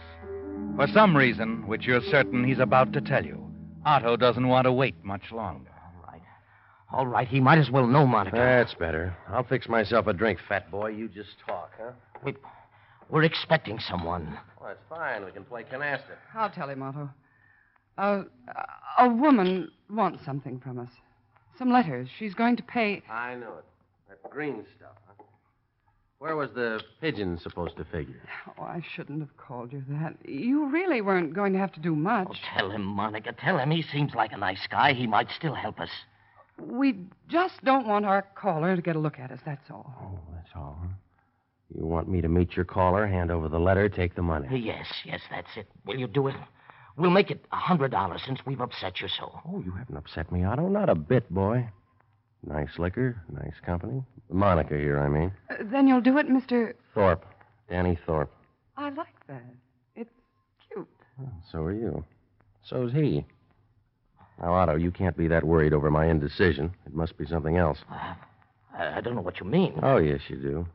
For 0.75 0.87
some 0.87 1.15
reason, 1.15 1.67
which 1.67 1.85
you're 1.85 2.01
certain 2.01 2.43
he's 2.43 2.59
about 2.59 2.93
to 2.93 3.01
tell 3.01 3.25
you, 3.25 3.37
Otto 3.85 4.15
doesn't 4.15 4.47
want 4.47 4.65
to 4.65 4.71
wait 4.71 4.95
much 5.03 5.31
longer. 5.31 5.71
All 5.71 6.07
right. 6.07 6.21
All 6.91 7.07
right, 7.07 7.27
he 7.27 7.39
might 7.39 7.59
as 7.59 7.69
well 7.69 7.87
know, 7.87 8.05
Monica. 8.05 8.37
That's 8.37 8.73
better. 8.73 9.15
I'll 9.29 9.43
fix 9.43 9.67
myself 9.67 10.07
a 10.07 10.13
drink, 10.13 10.39
fat 10.47 10.71
boy. 10.71 10.91
You 10.91 11.07
just 11.07 11.37
talk, 11.45 11.71
huh? 11.79 11.91
We, 12.23 12.35
we're 13.09 13.23
expecting 13.23 13.79
someone. 13.79 14.37
Well, 14.59 14.69
that's 14.69 14.79
fine. 14.89 15.25
We 15.25 15.31
can 15.31 15.43
play 15.43 15.63
canasta. 15.63 16.15
I'll 16.33 16.49
tell 16.49 16.69
him, 16.69 16.81
Otto. 16.81 17.09
A, 17.97 18.23
a 18.99 19.09
woman 19.09 19.69
wants 19.89 20.23
something 20.25 20.59
from 20.59 20.79
us. 20.79 20.89
Some 21.57 21.71
letters. 21.71 22.09
She's 22.17 22.33
going 22.33 22.55
to 22.57 22.63
pay. 22.63 23.03
I 23.09 23.35
know 23.35 23.57
it. 23.59 23.65
That 24.09 24.29
green 24.29 24.65
stuff, 24.77 24.97
huh? 25.07 25.23
Where 26.19 26.35
was 26.35 26.51
the 26.53 26.79
pigeon 27.01 27.39
supposed 27.39 27.77
to 27.77 27.85
figure? 27.85 28.21
Oh, 28.57 28.61
I 28.61 28.83
shouldn't 28.95 29.21
have 29.21 29.35
called 29.37 29.73
you 29.73 29.83
that. 29.89 30.15
You 30.23 30.69
really 30.69 31.01
weren't 31.01 31.33
going 31.33 31.51
to 31.53 31.59
have 31.59 31.71
to 31.73 31.79
do 31.79 31.95
much. 31.95 32.27
Oh, 32.29 32.35
tell 32.57 32.69
him, 32.69 32.83
Monica. 32.83 33.33
Tell 33.33 33.57
him 33.57 33.71
he 33.71 33.81
seems 33.81 34.13
like 34.13 34.31
a 34.31 34.37
nice 34.37 34.67
guy. 34.69 34.93
He 34.93 35.07
might 35.07 35.29
still 35.35 35.55
help 35.55 35.79
us. 35.79 35.89
We 36.59 37.07
just 37.27 37.63
don't 37.63 37.87
want 37.87 38.05
our 38.05 38.21
caller 38.35 38.75
to 38.75 38.81
get 38.83 38.95
a 38.95 38.99
look 38.99 39.17
at 39.17 39.31
us, 39.31 39.39
that's 39.45 39.69
all. 39.71 39.91
Oh, 39.99 40.19
that's 40.35 40.49
all, 40.55 40.77
huh? 40.79 40.89
You 41.75 41.85
want 41.87 42.07
me 42.07 42.21
to 42.21 42.27
meet 42.27 42.55
your 42.55 42.65
caller, 42.65 43.07
hand 43.07 43.31
over 43.31 43.47
the 43.47 43.59
letter, 43.59 43.89
take 43.89 44.13
the 44.13 44.21
money? 44.21 44.59
Yes, 44.59 44.85
yes, 45.05 45.21
that's 45.31 45.47
it. 45.55 45.67
Will 45.85 45.97
you 45.97 46.05
do 46.07 46.27
it? 46.27 46.35
We'll 47.01 47.09
make 47.09 47.31
it 47.31 47.43
a 47.51 47.55
hundred 47.55 47.89
dollars 47.89 48.21
since 48.27 48.41
we've 48.45 48.61
upset 48.61 49.01
you 49.01 49.07
so. 49.07 49.41
Oh, 49.47 49.59
you 49.65 49.71
haven't 49.71 49.97
upset 49.97 50.31
me, 50.31 50.43
Otto. 50.43 50.67
Not 50.67 50.87
a 50.87 50.93
bit, 50.93 51.27
boy. 51.33 51.67
Nice 52.45 52.77
liquor, 52.77 53.19
nice 53.33 53.55
company. 53.65 54.03
Monica 54.29 54.75
here, 54.77 54.99
I 54.99 55.09
mean. 55.09 55.31
Uh, 55.49 55.55
then 55.71 55.87
you'll 55.87 56.01
do 56.01 56.19
it, 56.19 56.27
Mr. 56.29 56.75
Thorpe. 56.93 57.25
Danny 57.67 57.97
Thorpe. 58.05 58.31
I 58.77 58.89
like 58.91 59.15
that. 59.27 59.41
It's 59.95 60.11
cute. 60.71 60.87
Well, 61.17 61.33
so 61.51 61.63
are 61.63 61.73
you. 61.73 62.05
So's 62.63 62.93
he. 62.93 63.25
Now, 64.39 64.53
Otto, 64.53 64.75
you 64.75 64.91
can't 64.91 65.17
be 65.17 65.27
that 65.27 65.43
worried 65.43 65.73
over 65.73 65.89
my 65.89 66.05
indecision. 66.05 66.71
It 66.85 66.93
must 66.93 67.17
be 67.17 67.25
something 67.25 67.57
else. 67.57 67.79
I, 67.89 68.15
I 68.77 69.01
don't 69.01 69.15
know 69.15 69.21
what 69.21 69.39
you 69.39 69.47
mean. 69.47 69.79
Oh, 69.81 69.97
yes, 69.97 70.21
you 70.27 70.35
do. 70.35 70.67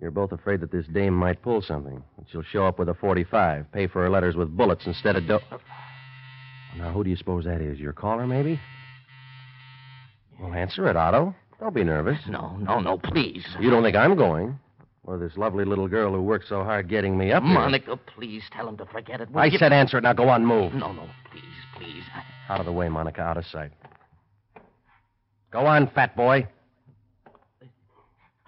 You're 0.00 0.10
both 0.10 0.32
afraid 0.32 0.60
that 0.60 0.70
this 0.70 0.86
dame 0.86 1.14
might 1.14 1.40
pull 1.42 1.62
something. 1.62 2.02
That 2.18 2.26
she'll 2.30 2.42
show 2.42 2.66
up 2.66 2.78
with 2.78 2.88
a 2.88 2.94
45, 2.94 3.72
pay 3.72 3.86
for 3.86 4.02
her 4.02 4.10
letters 4.10 4.36
with 4.36 4.54
bullets 4.54 4.86
instead 4.86 5.16
of 5.16 5.26
dough. 5.26 5.40
Now, 6.76 6.92
who 6.92 7.02
do 7.02 7.08
you 7.10 7.16
suppose 7.16 7.44
that 7.44 7.62
is? 7.62 7.78
Your 7.78 7.94
caller, 7.94 8.26
maybe? 8.26 8.60
Well, 10.38 10.52
answer 10.52 10.86
it, 10.90 10.96
Otto. 10.96 11.34
Don't 11.58 11.74
be 11.74 11.82
nervous. 11.84 12.18
No, 12.28 12.56
no, 12.58 12.80
no, 12.80 12.98
please. 12.98 13.46
You 13.58 13.70
don't 13.70 13.82
think 13.82 13.96
I'm 13.96 14.14
going? 14.16 14.58
Or 15.04 15.16
this 15.16 15.36
lovely 15.38 15.64
little 15.64 15.88
girl 15.88 16.12
who 16.12 16.20
worked 16.20 16.48
so 16.48 16.62
hard 16.62 16.88
getting 16.90 17.16
me 17.16 17.32
up 17.32 17.42
here? 17.42 17.54
Monica, 17.54 17.96
please 17.96 18.42
tell 18.52 18.68
him 18.68 18.76
to 18.76 18.84
forget 18.86 19.22
it. 19.22 19.30
Will 19.30 19.40
I 19.40 19.46
you- 19.46 19.56
said 19.56 19.72
answer 19.72 19.96
it. 19.96 20.02
Now 20.02 20.12
go 20.12 20.28
on, 20.28 20.44
move. 20.44 20.74
No, 20.74 20.92
no, 20.92 21.08
please, 21.30 21.42
please. 21.78 22.02
Out 22.50 22.60
of 22.60 22.66
the 22.66 22.72
way, 22.72 22.90
Monica. 22.90 23.22
Out 23.22 23.38
of 23.38 23.46
sight. 23.46 23.70
Go 25.50 25.64
on, 25.64 25.86
fat 25.88 26.14
boy. 26.16 26.46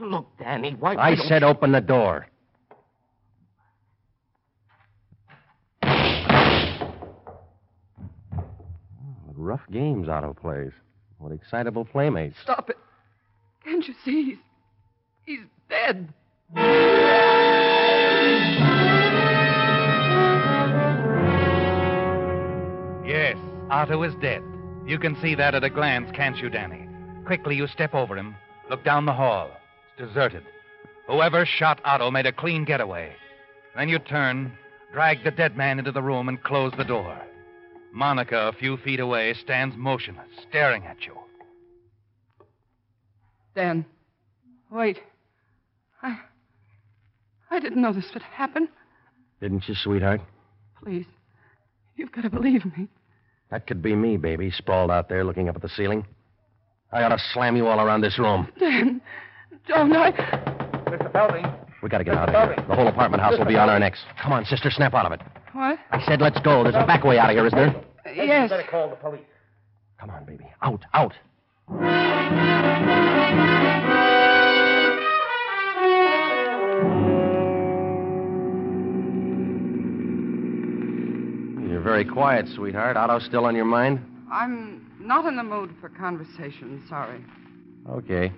Look, 0.00 0.26
Danny, 0.38 0.76
why? 0.78 0.94
I 0.96 1.14
don't 1.16 1.26
said 1.26 1.42
you- 1.42 1.48
open 1.48 1.72
the 1.72 1.80
door. 1.80 2.26
What 8.30 9.34
rough 9.36 9.62
games 9.70 10.08
Otto 10.08 10.34
plays. 10.34 10.72
What 11.18 11.32
excitable 11.32 11.84
playmates. 11.84 12.36
Stop 12.42 12.70
it. 12.70 12.78
Can't 13.64 13.86
you 13.86 13.94
see? 14.04 14.24
He's, 14.24 14.38
he's 15.26 15.46
dead. 15.68 16.12
Yes, 23.04 23.38
Otto 23.70 24.02
is 24.02 24.14
dead. 24.20 24.42
You 24.86 24.98
can 24.98 25.16
see 25.22 25.34
that 25.34 25.54
at 25.54 25.64
a 25.64 25.70
glance, 25.70 26.10
can't 26.14 26.36
you, 26.36 26.50
Danny? 26.50 26.86
Quickly, 27.24 27.56
you 27.56 27.66
step 27.66 27.94
over 27.94 28.16
him. 28.16 28.36
Look 28.68 28.84
down 28.84 29.06
the 29.06 29.14
hall. 29.14 29.50
It's 29.98 30.08
deserted. 30.08 30.44
Whoever 31.06 31.46
shot 31.46 31.80
Otto 31.84 32.10
made 32.10 32.26
a 32.26 32.32
clean 32.32 32.64
getaway. 32.64 33.12
Then 33.76 33.88
you 33.88 33.98
turn, 33.98 34.52
drag 34.92 35.24
the 35.24 35.30
dead 35.30 35.56
man 35.56 35.78
into 35.78 35.92
the 35.92 36.02
room, 36.02 36.28
and 36.28 36.42
close 36.42 36.72
the 36.76 36.84
door. 36.84 37.20
Monica, 37.92 38.48
a 38.48 38.52
few 38.52 38.76
feet 38.78 39.00
away, 39.00 39.34
stands 39.34 39.76
motionless, 39.76 40.28
staring 40.48 40.84
at 40.84 41.04
you. 41.06 41.16
Dan, 43.54 43.84
wait. 44.70 44.98
I. 46.02 46.18
I 47.50 47.60
didn't 47.60 47.80
know 47.80 47.92
this 47.92 48.10
would 48.12 48.22
happen. 48.22 48.68
Didn't 49.40 49.68
you, 49.68 49.74
sweetheart? 49.74 50.20
Please. 50.82 51.06
You've 51.96 52.12
got 52.12 52.22
to 52.22 52.30
believe 52.30 52.64
me. 52.76 52.88
That 53.50 53.66
could 53.66 53.82
be 53.82 53.96
me, 53.96 54.18
baby, 54.18 54.50
sprawled 54.50 54.90
out 54.90 55.08
there 55.08 55.24
looking 55.24 55.48
up 55.48 55.56
at 55.56 55.62
the 55.62 55.68
ceiling. 55.70 56.06
I 56.92 57.02
ought 57.02 57.08
to 57.08 57.18
slam 57.32 57.56
you 57.56 57.66
all 57.66 57.80
around 57.80 58.02
this 58.02 58.18
room. 58.18 58.48
Dan, 58.60 59.00
don't 59.68 59.92
I. 59.94 60.12
Mr. 60.12 61.12
Belding. 61.12 61.46
We 61.82 61.88
gotta 61.88 62.04
get 62.04 62.14
out 62.14 62.28
of 62.28 62.34
here. 62.34 62.64
The 62.66 62.74
whole 62.74 62.88
apartment 62.88 63.22
house 63.22 63.38
will 63.38 63.44
be 63.44 63.56
on 63.56 63.68
our 63.68 63.78
necks. 63.78 64.00
Come 64.20 64.32
on, 64.32 64.44
sister, 64.44 64.70
snap 64.70 64.94
out 64.94 65.06
of 65.06 65.12
it. 65.12 65.20
What? 65.52 65.78
I 65.90 66.04
said 66.04 66.20
let's 66.20 66.40
go. 66.40 66.62
There's 66.64 66.74
a 66.74 66.86
back 66.86 67.04
way 67.04 67.18
out 67.18 67.30
of 67.30 67.36
here, 67.36 67.46
isn't 67.46 67.58
there? 67.58 67.76
Uh, 68.06 68.10
yes. 68.10 68.50
You 68.50 68.56
Better 68.56 68.68
call 68.68 68.90
the 68.90 68.96
police. 68.96 69.20
Come 70.00 70.10
on, 70.10 70.24
baby. 70.24 70.44
Out, 70.62 70.84
out. 70.94 71.14
You're 81.68 81.82
very 81.82 82.04
quiet, 82.04 82.46
sweetheart. 82.54 82.96
Otto's 82.96 83.24
still 83.24 83.44
on 83.44 83.54
your 83.54 83.64
mind? 83.64 84.00
I'm 84.32 84.86
not 85.00 85.26
in 85.26 85.36
the 85.36 85.42
mood 85.42 85.74
for 85.80 85.88
conversation, 85.88 86.82
sorry. 86.88 87.24
Okay. 87.88 88.32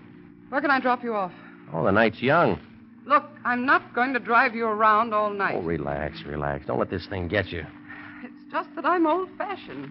Where 0.51 0.61
can 0.61 0.71
I 0.71 0.81
drop 0.81 1.03
you 1.03 1.15
off? 1.15 1.33
Oh, 1.73 1.85
the 1.85 1.93
night's 1.93 2.21
young. 2.21 2.61
Look, 3.07 3.25
I'm 3.45 3.65
not 3.65 3.95
going 3.95 4.13
to 4.13 4.21
drive 4.21 4.55
you 4.55 4.67
around 4.67 5.15
all 5.15 5.31
night. 5.31 5.55
Oh, 5.57 5.63
relax, 5.63 6.23
relax. 6.27 6.67
Don't 6.67 6.79
let 6.79 6.91
this 6.91 7.07
thing 7.07 7.29
get 7.29 7.51
you. 7.51 7.65
It's 8.25 8.53
just 8.53 8.69
that 8.77 8.85
I'm 8.85 9.07
old 9.07 9.29
fashioned. 9.39 9.91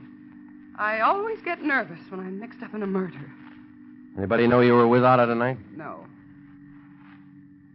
I 0.77 0.99
always 0.99 1.39
get 1.43 1.61
nervous 1.61 1.99
when 2.09 2.19
I'm 2.19 2.39
mixed 2.39 2.61
up 2.61 2.73
in 2.73 2.83
a 2.83 2.87
murder. 2.87 3.19
Anybody 4.17 4.47
know 4.47 4.61
you 4.61 4.73
were 4.73 4.87
with 4.87 5.03
Otto 5.03 5.25
tonight? 5.25 5.57
No. 5.75 6.05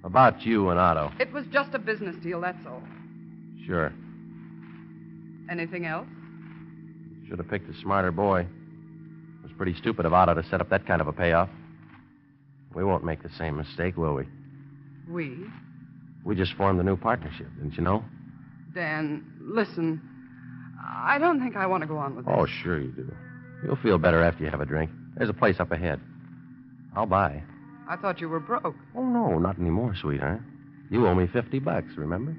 About 0.04 0.44
you 0.44 0.68
and 0.68 0.78
Otto. 0.78 1.10
It 1.18 1.32
was 1.32 1.46
just 1.52 1.74
a 1.74 1.78
business 1.78 2.16
deal, 2.22 2.40
that's 2.40 2.64
all. 2.66 2.82
Sure. 3.66 3.92
Anything 5.50 5.86
else? 5.86 6.06
Should 7.28 7.38
have 7.38 7.48
picked 7.48 7.68
a 7.68 7.80
smarter 7.80 8.12
boy. 8.12 8.40
It 8.40 9.42
was 9.42 9.52
pretty 9.56 9.74
stupid 9.74 10.04
of 10.04 10.12
Otto 10.12 10.34
to 10.34 10.48
set 10.48 10.60
up 10.60 10.68
that 10.70 10.86
kind 10.86 11.00
of 11.00 11.08
a 11.08 11.12
payoff. 11.12 11.48
We 12.74 12.84
won't 12.84 13.04
make 13.04 13.22
the 13.22 13.30
same 13.38 13.56
mistake, 13.56 13.96
will 13.96 14.14
we? 14.14 14.24
We? 15.08 15.46
We 16.24 16.34
just 16.34 16.54
formed 16.54 16.80
a 16.80 16.82
new 16.82 16.96
partnership, 16.96 17.46
didn't 17.56 17.76
you 17.76 17.82
know? 17.82 18.04
Dan, 18.74 19.24
listen. 19.40 20.00
I 20.82 21.18
don't 21.18 21.40
think 21.40 21.56
I 21.56 21.66
want 21.66 21.82
to 21.82 21.86
go 21.86 21.96
on 21.96 22.16
with 22.16 22.26
this. 22.26 22.34
Oh, 22.36 22.46
sure 22.46 22.80
you 22.80 22.90
do. 22.92 23.12
You'll 23.62 23.76
feel 23.76 23.98
better 23.98 24.22
after 24.22 24.44
you 24.44 24.50
have 24.50 24.60
a 24.60 24.66
drink. 24.66 24.90
There's 25.16 25.30
a 25.30 25.34
place 25.34 25.60
up 25.60 25.70
ahead. 25.70 26.00
I'll 26.96 27.06
buy. 27.06 27.42
I 27.88 27.96
thought 27.96 28.20
you 28.20 28.28
were 28.28 28.40
broke. 28.40 28.76
Oh, 28.96 29.06
no, 29.06 29.38
not 29.38 29.58
anymore, 29.58 29.94
sweetheart. 30.00 30.40
You 30.90 31.06
owe 31.06 31.14
me 31.14 31.26
50 31.26 31.58
bucks, 31.60 31.92
remember? 31.96 32.34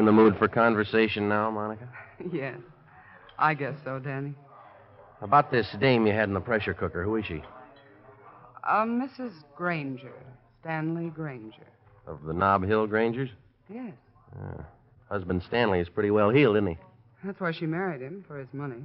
In 0.00 0.06
the 0.06 0.12
mood 0.12 0.38
for 0.38 0.48
conversation 0.48 1.28
now, 1.28 1.50
Monica? 1.50 1.86
yes. 2.32 2.56
I 3.38 3.52
guess 3.52 3.74
so, 3.84 3.98
Danny. 3.98 4.32
About 5.20 5.50
this 5.50 5.66
dame 5.78 6.06
you 6.06 6.14
had 6.14 6.26
in 6.26 6.32
the 6.32 6.40
pressure 6.40 6.72
cooker, 6.72 7.04
who 7.04 7.16
is 7.16 7.26
she? 7.26 7.42
Uh, 8.66 8.84
Mrs. 8.84 9.32
Granger. 9.54 10.14
Stanley 10.62 11.10
Granger. 11.10 11.66
Of 12.06 12.24
the 12.24 12.32
Nob 12.32 12.64
Hill 12.64 12.86
Grangers? 12.86 13.28
Yes. 13.68 13.92
Uh, 14.34 14.62
husband 15.10 15.42
Stanley 15.46 15.80
is 15.80 15.90
pretty 15.90 16.10
well 16.10 16.30
heeled, 16.30 16.56
isn't 16.56 16.68
he? 16.68 16.78
That's 17.22 17.38
why 17.38 17.52
she 17.52 17.66
married 17.66 18.00
him, 18.00 18.24
for 18.26 18.38
his 18.38 18.48
money. 18.54 18.80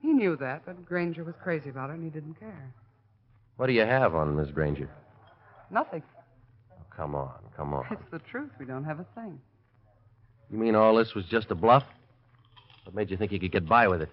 He 0.00 0.08
knew 0.08 0.34
that, 0.38 0.66
but 0.66 0.84
Granger 0.84 1.22
was 1.22 1.36
crazy 1.40 1.70
about 1.70 1.90
her 1.90 1.94
and 1.94 2.02
he 2.02 2.10
didn't 2.10 2.40
care. 2.40 2.74
What 3.56 3.68
do 3.68 3.72
you 3.72 3.82
have 3.82 4.16
on 4.16 4.34
Miss 4.34 4.50
Granger? 4.50 4.90
Nothing. 5.70 6.02
Oh, 6.72 6.82
come 6.90 7.14
on, 7.14 7.38
come 7.56 7.72
on. 7.72 7.86
It's 7.92 8.10
the 8.10 8.18
truth. 8.18 8.50
We 8.58 8.66
don't 8.66 8.82
have 8.82 8.98
a 8.98 9.06
thing. 9.14 9.38
You 10.50 10.58
mean 10.58 10.74
all 10.74 10.94
this 10.94 11.14
was 11.14 11.24
just 11.26 11.50
a 11.50 11.54
bluff? 11.54 11.84
What 12.84 12.94
made 12.94 13.10
you 13.10 13.16
think 13.16 13.32
you 13.32 13.40
could 13.40 13.52
get 13.52 13.68
by 13.68 13.88
with 13.88 14.02
it? 14.02 14.10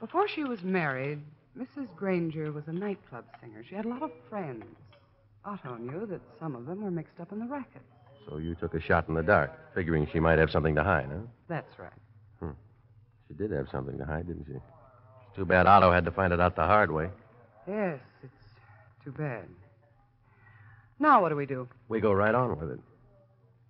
Before 0.00 0.26
she 0.26 0.44
was 0.44 0.62
married, 0.62 1.20
Mrs. 1.58 1.94
Granger 1.96 2.52
was 2.52 2.64
a 2.66 2.72
nightclub 2.72 3.24
singer. 3.40 3.62
She 3.68 3.74
had 3.74 3.84
a 3.84 3.88
lot 3.88 4.02
of 4.02 4.10
friends. 4.30 4.64
Otto 5.44 5.76
knew 5.76 6.06
that 6.06 6.20
some 6.38 6.56
of 6.56 6.66
them 6.66 6.82
were 6.82 6.90
mixed 6.90 7.20
up 7.20 7.32
in 7.32 7.38
the 7.38 7.46
racket. 7.46 7.82
So 8.28 8.38
you 8.38 8.54
took 8.54 8.74
a 8.74 8.80
shot 8.80 9.08
in 9.08 9.14
the 9.14 9.22
dark, 9.22 9.52
figuring 9.74 10.06
she 10.12 10.20
might 10.20 10.38
have 10.38 10.50
something 10.50 10.74
to 10.74 10.84
hide, 10.84 11.08
huh? 11.10 11.18
That's 11.48 11.78
right. 11.78 11.92
Hmm. 12.38 12.50
She 13.28 13.34
did 13.34 13.50
have 13.50 13.68
something 13.70 13.98
to 13.98 14.04
hide, 14.04 14.26
didn't 14.26 14.46
she? 14.46 14.52
It's 14.54 15.36
too 15.36 15.44
bad 15.44 15.66
Otto 15.66 15.92
had 15.92 16.04
to 16.04 16.10
find 16.10 16.32
it 16.32 16.40
out 16.40 16.56
the 16.56 16.64
hard 16.64 16.90
way. 16.90 17.08
Yes, 17.66 18.00
it's 18.22 19.04
too 19.04 19.12
bad. 19.12 19.46
Now, 20.98 21.22
what 21.22 21.30
do 21.30 21.36
we 21.36 21.46
do? 21.46 21.68
We 21.88 22.00
go 22.00 22.12
right 22.12 22.34
on 22.34 22.58
with 22.58 22.70
it. 22.70 22.80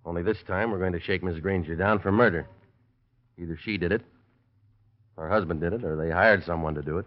Only 0.05 0.23
this 0.23 0.37
time 0.47 0.71
we're 0.71 0.79
going 0.79 0.93
to 0.93 0.99
shake 0.99 1.23
Miss 1.23 1.39
Granger 1.39 1.75
down 1.75 1.99
for 1.99 2.11
murder. 2.11 2.47
Either 3.37 3.57
she 3.63 3.77
did 3.77 3.91
it, 3.91 4.01
her 5.17 5.29
husband 5.29 5.61
did 5.61 5.73
it, 5.73 5.83
or 5.83 5.95
they 5.95 6.09
hired 6.09 6.43
someone 6.43 6.73
to 6.75 6.81
do 6.81 6.97
it. 6.97 7.05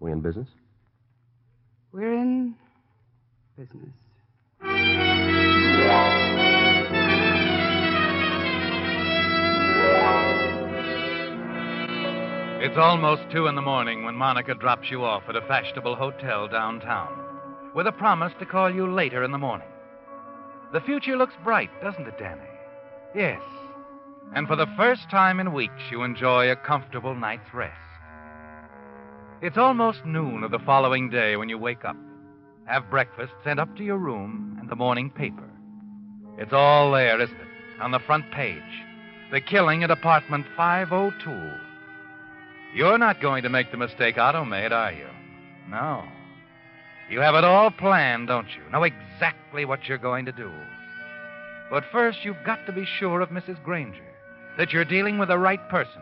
We 0.00 0.12
in 0.12 0.20
business? 0.20 0.48
We're 1.92 2.14
in 2.14 2.54
business. 3.56 3.88
It's 12.64 12.78
almost 12.78 13.22
two 13.32 13.48
in 13.48 13.56
the 13.56 13.60
morning 13.60 14.04
when 14.04 14.14
Monica 14.14 14.54
drops 14.54 14.88
you 14.90 15.04
off 15.04 15.24
at 15.28 15.36
a 15.36 15.40
fashionable 15.42 15.96
hotel 15.96 16.46
downtown 16.46 17.12
with 17.74 17.86
a 17.86 17.92
promise 17.92 18.32
to 18.38 18.46
call 18.46 18.72
you 18.72 18.92
later 18.92 19.24
in 19.24 19.32
the 19.32 19.38
morning. 19.38 19.66
The 20.72 20.80
future 20.80 21.16
looks 21.16 21.34
bright, 21.44 21.70
doesn't 21.82 22.06
it, 22.06 22.18
Danny? 22.18 22.40
Yes. 23.14 23.42
And 24.34 24.48
for 24.48 24.56
the 24.56 24.66
first 24.76 25.10
time 25.10 25.38
in 25.38 25.52
weeks, 25.52 25.82
you 25.90 26.02
enjoy 26.02 26.50
a 26.50 26.56
comfortable 26.56 27.14
night's 27.14 27.52
rest. 27.52 27.76
It's 29.42 29.58
almost 29.58 30.06
noon 30.06 30.44
of 30.44 30.50
the 30.50 30.60
following 30.60 31.10
day 31.10 31.36
when 31.36 31.48
you 31.48 31.58
wake 31.58 31.84
up, 31.84 31.96
have 32.64 32.88
breakfast 32.88 33.32
sent 33.44 33.60
up 33.60 33.76
to 33.76 33.84
your 33.84 33.98
room, 33.98 34.56
and 34.60 34.70
the 34.70 34.76
morning 34.76 35.10
paper. 35.10 35.50
It's 36.38 36.52
all 36.52 36.92
there, 36.92 37.20
isn't 37.20 37.36
it? 37.36 37.80
On 37.80 37.90
the 37.90 37.98
front 37.98 38.30
page. 38.30 38.62
The 39.30 39.40
killing 39.40 39.82
at 39.82 39.90
apartment 39.90 40.46
502. 40.56 41.52
You're 42.74 42.98
not 42.98 43.20
going 43.20 43.42
to 43.42 43.50
make 43.50 43.70
the 43.70 43.76
mistake 43.76 44.16
Otto 44.16 44.44
made, 44.44 44.72
are 44.72 44.92
you? 44.92 45.08
No. 45.68 46.04
You 47.12 47.20
have 47.20 47.34
it 47.34 47.44
all 47.44 47.70
planned, 47.70 48.28
don't 48.28 48.48
you? 48.56 48.62
Know 48.72 48.84
exactly 48.84 49.66
what 49.66 49.84
you're 49.84 49.98
going 49.98 50.24
to 50.24 50.32
do. 50.32 50.50
But 51.70 51.84
first, 51.92 52.24
you've 52.24 52.42
got 52.46 52.64
to 52.64 52.72
be 52.72 52.86
sure 52.86 53.20
of 53.20 53.28
Mrs. 53.28 53.62
Granger, 53.62 54.08
that 54.56 54.72
you're 54.72 54.86
dealing 54.86 55.18
with 55.18 55.28
the 55.28 55.36
right 55.36 55.60
person. 55.68 56.00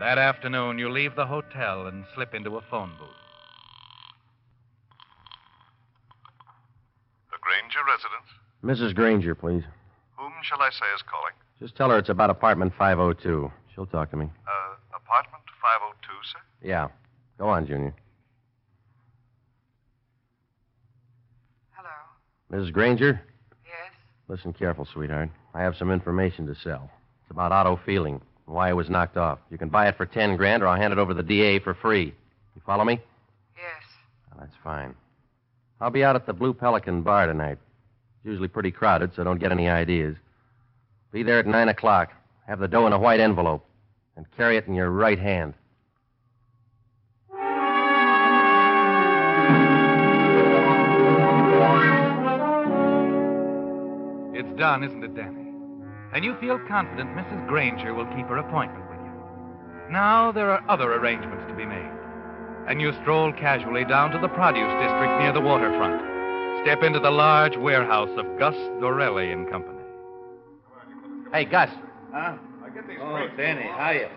That 0.00 0.18
afternoon, 0.18 0.78
you 0.78 0.90
leave 0.90 1.16
the 1.16 1.24
hotel 1.24 1.86
and 1.86 2.04
slip 2.14 2.34
into 2.34 2.58
a 2.58 2.60
phone 2.70 2.90
booth. 2.98 3.08
The 7.30 7.38
Granger 7.40 7.80
residence. 7.88 8.90
Mrs. 8.92 8.94
Granger, 8.94 9.34
please. 9.34 9.62
Whom 10.18 10.32
shall 10.42 10.60
I 10.60 10.68
say 10.68 10.84
is 10.94 11.02
calling? 11.10 11.32
Just 11.58 11.74
tell 11.74 11.88
her 11.88 11.96
it's 11.96 12.10
about 12.10 12.28
apartment 12.28 12.74
502. 12.78 13.50
She'll 13.74 13.86
talk 13.86 14.10
to 14.10 14.18
me. 14.18 14.26
Uh, 14.46 14.74
apartment 14.94 15.44
502, 15.62 16.08
sir? 16.30 16.38
Yeah. 16.68 16.88
Go 17.38 17.48
on, 17.48 17.66
Junior. 17.66 17.94
Hello. 21.82 21.90
Mrs. 22.52 22.72
Granger? 22.72 23.20
Yes? 23.64 23.92
Listen 24.28 24.52
careful, 24.52 24.84
sweetheart. 24.84 25.30
I 25.54 25.62
have 25.62 25.76
some 25.76 25.90
information 25.90 26.46
to 26.46 26.54
sell. 26.54 26.90
It's 27.22 27.30
about 27.30 27.50
Otto 27.50 27.80
Felding 27.86 28.20
and 28.46 28.54
why 28.54 28.68
he 28.68 28.74
was 28.74 28.90
knocked 28.90 29.16
off. 29.16 29.38
You 29.50 29.56
can 29.56 29.70
buy 29.70 29.88
it 29.88 29.96
for 29.96 30.04
ten 30.04 30.36
grand, 30.36 30.62
or 30.62 30.66
I'll 30.66 30.76
hand 30.76 30.92
it 30.92 30.98
over 30.98 31.12
to 31.12 31.16
the 31.16 31.22
DA 31.22 31.60
for 31.60 31.72
free. 31.72 32.14
You 32.54 32.62
follow 32.66 32.84
me? 32.84 33.00
Yes. 33.56 33.82
Well, 34.30 34.40
that's 34.40 34.56
fine. 34.62 34.94
I'll 35.80 35.90
be 35.90 36.04
out 36.04 36.14
at 36.14 36.26
the 36.26 36.32
Blue 36.34 36.52
Pelican 36.52 37.02
bar 37.02 37.26
tonight. 37.26 37.58
It's 38.18 38.26
usually 38.26 38.48
pretty 38.48 38.70
crowded, 38.70 39.12
so 39.16 39.24
don't 39.24 39.40
get 39.40 39.50
any 39.50 39.68
ideas. 39.68 40.16
Be 41.10 41.22
there 41.22 41.38
at 41.38 41.46
nine 41.46 41.68
o'clock. 41.68 42.12
Have 42.46 42.58
the 42.58 42.68
dough 42.68 42.86
in 42.86 42.92
a 42.92 42.98
white 42.98 43.20
envelope, 43.20 43.64
and 44.16 44.26
carry 44.36 44.58
it 44.58 44.66
in 44.66 44.74
your 44.74 44.90
right 44.90 45.18
hand. 45.18 45.54
It's 54.42 54.58
done, 54.58 54.82
isn't 54.82 55.04
it, 55.04 55.14
Danny? 55.14 55.46
And 56.12 56.24
you 56.24 56.34
feel 56.40 56.58
confident 56.66 57.10
Mrs. 57.10 57.46
Granger 57.46 57.94
will 57.94 58.06
keep 58.06 58.26
her 58.26 58.38
appointment 58.38 58.90
with 58.90 58.98
you. 58.98 59.92
Now 59.92 60.32
there 60.32 60.50
are 60.50 60.64
other 60.68 60.92
arrangements 60.94 61.44
to 61.48 61.54
be 61.54 61.64
made. 61.64 61.90
And 62.66 62.80
you 62.80 62.92
stroll 63.02 63.32
casually 63.32 63.84
down 63.84 64.10
to 64.10 64.18
the 64.18 64.26
produce 64.26 64.72
district 64.82 65.20
near 65.20 65.32
the 65.32 65.40
waterfront. 65.40 66.02
Step 66.64 66.82
into 66.82 66.98
the 66.98 67.10
large 67.12 67.56
warehouse 67.56 68.10
of 68.18 68.26
Gus 68.36 68.56
Dorelli 68.82 69.32
and 69.32 69.48
Company. 69.48 69.78
Hey, 71.32 71.44
Gus. 71.44 71.70
Huh? 72.12 72.36
Oh, 73.00 73.28
Danny, 73.36 73.62
hiya. 73.62 74.10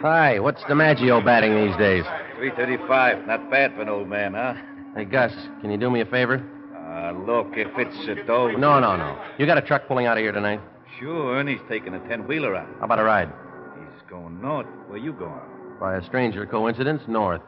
Hi. 0.00 0.38
What's 0.38 0.62
DiMaggio 0.62 1.24
batting 1.24 1.56
these 1.56 1.76
days? 1.76 2.04
335. 2.36 3.26
Not 3.26 3.50
bad 3.50 3.74
for 3.74 3.82
an 3.82 3.88
old 3.88 4.08
man, 4.08 4.34
huh? 4.34 4.54
Hey, 4.94 5.06
Gus, 5.06 5.32
can 5.60 5.72
you 5.72 5.76
do 5.76 5.90
me 5.90 6.02
a 6.02 6.06
favor? 6.06 6.44
Uh, 6.86 7.12
look, 7.26 7.48
if 7.56 7.68
it's 7.76 8.08
a 8.08 8.24
dough. 8.26 8.52
No, 8.52 8.78
no, 8.78 8.96
no. 8.96 9.20
You 9.38 9.46
got 9.46 9.58
a 9.58 9.62
truck 9.62 9.88
pulling 9.88 10.06
out 10.06 10.16
of 10.16 10.22
here 10.22 10.32
tonight? 10.32 10.60
Sure, 11.00 11.36
Ernie's 11.36 11.60
taking 11.68 11.94
a 11.94 12.08
10 12.08 12.26
wheeler 12.26 12.54
out. 12.54 12.68
How 12.78 12.84
about 12.84 13.00
a 13.00 13.04
ride? 13.04 13.30
He's 13.78 14.02
going 14.08 14.40
north. 14.40 14.66
Where 14.88 14.98
you 14.98 15.12
going? 15.12 15.40
By 15.80 15.96
a 15.96 16.04
stranger 16.04 16.46
coincidence, 16.46 17.02
north. 17.08 17.42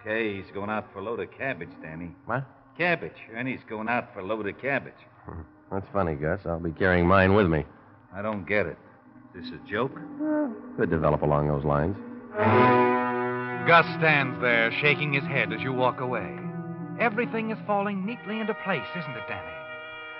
Okay, 0.00 0.36
he's 0.36 0.50
going 0.54 0.70
out 0.70 0.86
for 0.92 1.00
a 1.00 1.02
load 1.02 1.20
of 1.20 1.30
cabbage, 1.36 1.68
Danny. 1.82 2.14
What? 2.26 2.44
Cabbage. 2.78 3.16
Ernie's 3.34 3.60
going 3.68 3.88
out 3.88 4.14
for 4.14 4.20
a 4.20 4.24
load 4.24 4.46
of 4.48 4.58
cabbage. 4.60 4.94
That's 5.70 5.86
funny, 5.92 6.14
Gus. 6.14 6.40
I'll 6.46 6.58
be 6.58 6.72
carrying 6.72 7.06
mine 7.06 7.34
with 7.34 7.48
me. 7.48 7.64
I 8.14 8.22
don't 8.22 8.46
get 8.46 8.66
it. 8.66 8.78
Is 9.36 9.44
this 9.50 9.52
a 9.64 9.70
joke? 9.70 9.92
Could 10.76 10.90
develop 10.90 11.22
along 11.22 11.48
those 11.48 11.64
lines. 11.64 11.96
Gus 13.68 13.84
stands 13.98 14.40
there, 14.40 14.72
shaking 14.80 15.12
his 15.12 15.24
head 15.24 15.52
as 15.52 15.60
you 15.60 15.72
walk 15.72 16.00
away. 16.00 16.34
Everything 17.00 17.50
is 17.50 17.58
falling 17.66 18.04
neatly 18.04 18.40
into 18.40 18.52
place, 18.52 18.86
isn't 18.94 19.16
it, 19.16 19.26
Danny? 19.26 19.56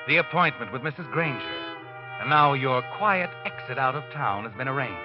The 0.08 0.16
appointment 0.16 0.72
with 0.72 0.80
Mrs. 0.80 1.10
Granger. 1.12 1.44
And 2.20 2.30
now 2.30 2.54
your 2.54 2.82
quiet 2.96 3.28
exit 3.44 3.78
out 3.78 3.94
of 3.94 4.02
town 4.12 4.44
has 4.44 4.54
been 4.56 4.66
arranged. 4.66 4.96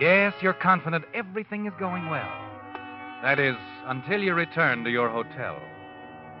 Yes, 0.00 0.34
you're 0.42 0.52
confident 0.54 1.04
everything 1.14 1.66
is 1.66 1.72
going 1.78 2.10
well. 2.10 2.28
That 3.22 3.38
is, 3.38 3.56
until 3.86 4.20
you 4.20 4.34
return 4.34 4.82
to 4.82 4.90
your 4.90 5.08
hotel. 5.08 5.60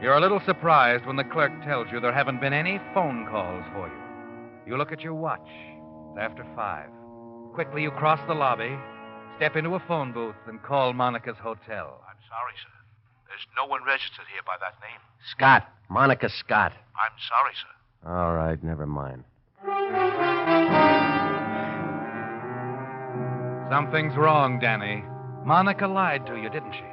You're 0.00 0.16
a 0.16 0.20
little 0.20 0.40
surprised 0.46 1.06
when 1.06 1.16
the 1.16 1.24
clerk 1.24 1.52
tells 1.64 1.86
you 1.92 2.00
there 2.00 2.12
haven't 2.12 2.40
been 2.40 2.52
any 2.52 2.80
phone 2.94 3.26
calls 3.30 3.64
for 3.72 3.88
you. 3.88 4.70
You 4.70 4.76
look 4.76 4.92
at 4.92 5.00
your 5.00 5.14
watch. 5.14 5.48
It's 6.10 6.18
after 6.20 6.44
five. 6.56 6.88
Quickly, 7.54 7.82
you 7.82 7.90
cross 7.92 8.20
the 8.26 8.34
lobby, 8.34 8.76
step 9.36 9.56
into 9.56 9.74
a 9.74 9.82
phone 9.88 10.12
booth, 10.12 10.36
and 10.46 10.62
call 10.62 10.92
Monica's 10.92 11.38
hotel. 11.40 12.00
I'm 12.08 12.18
sorry, 12.28 12.54
sir. 12.62 12.77
There's 13.28 13.46
no 13.56 13.66
one 13.66 13.84
registered 13.84 14.26
here 14.32 14.42
by 14.44 14.56
that 14.60 14.80
name. 14.80 15.00
Scott. 15.30 15.68
Monica 15.88 16.28
Scott. 16.28 16.72
I'm 16.96 17.16
sorry, 17.28 17.54
sir. 17.54 18.10
All 18.10 18.34
right, 18.34 18.62
never 18.62 18.86
mind. 18.86 19.24
Something's 23.70 24.16
wrong, 24.16 24.58
Danny. 24.60 25.04
Monica 25.44 25.86
lied 25.86 26.26
to 26.26 26.36
you, 26.36 26.48
didn't 26.50 26.72
she? 26.72 26.84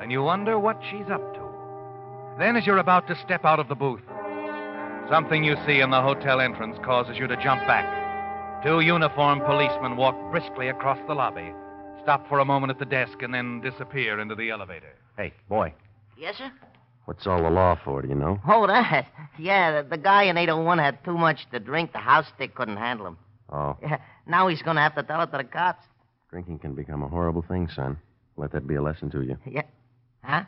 And 0.00 0.10
you 0.12 0.22
wonder 0.22 0.58
what 0.58 0.80
she's 0.90 1.08
up 1.10 1.34
to. 1.34 1.40
Then, 2.38 2.56
as 2.56 2.66
you're 2.66 2.78
about 2.78 3.06
to 3.08 3.16
step 3.16 3.44
out 3.44 3.60
of 3.60 3.68
the 3.68 3.74
booth, 3.74 4.02
something 5.08 5.44
you 5.44 5.56
see 5.66 5.80
in 5.80 5.90
the 5.90 6.00
hotel 6.00 6.40
entrance 6.40 6.78
causes 6.84 7.18
you 7.18 7.26
to 7.26 7.36
jump 7.42 7.66
back. 7.66 8.62
Two 8.64 8.80
uniformed 8.80 9.42
policemen 9.44 9.96
walk 9.96 10.16
briskly 10.30 10.68
across 10.68 10.98
the 11.06 11.14
lobby, 11.14 11.52
stop 12.02 12.28
for 12.28 12.38
a 12.38 12.44
moment 12.44 12.70
at 12.70 12.78
the 12.78 12.84
desk, 12.84 13.22
and 13.22 13.34
then 13.34 13.60
disappear 13.60 14.20
into 14.20 14.34
the 14.34 14.50
elevator. 14.50 14.94
Hey, 15.16 15.32
boy, 15.48 15.72
Yes, 16.16 16.36
sir? 16.36 16.50
what's 17.06 17.26
all 17.26 17.42
the 17.42 17.50
law 17.50 17.78
for, 17.84 18.02
do 18.02 18.08
you 18.08 18.14
know? 18.14 18.40
Oh, 18.48 18.66
that. 18.66 19.06
Yeah, 19.38 19.82
the, 19.82 19.88
the 19.88 19.96
guy 19.98 20.24
in 20.24 20.36
801 20.36 20.78
had 20.78 21.02
too 21.04 21.16
much 21.18 21.48
to 21.50 21.58
drink. 21.60 21.92
The 21.92 21.98
house 21.98 22.26
stick 22.34 22.54
couldn't 22.54 22.76
handle 22.76 23.06
him. 23.08 23.16
Oh, 23.50 23.76
Yeah, 23.82 23.98
now 24.26 24.48
he's 24.48 24.62
going 24.62 24.76
to 24.76 24.82
have 24.82 24.94
to 24.94 25.02
tell 25.02 25.20
it 25.22 25.30
to 25.32 25.38
the 25.38 25.44
cops. 25.44 25.84
drinking 26.30 26.60
can 26.60 26.74
become 26.74 27.02
a 27.02 27.08
horrible 27.08 27.42
thing, 27.42 27.68
son. 27.74 27.98
Let 28.36 28.52
that 28.52 28.66
be 28.66 28.76
a 28.76 28.82
lesson 28.82 29.10
to 29.10 29.22
you. 29.22 29.36
Yeah. 29.46 29.62
Huh? 30.22 30.44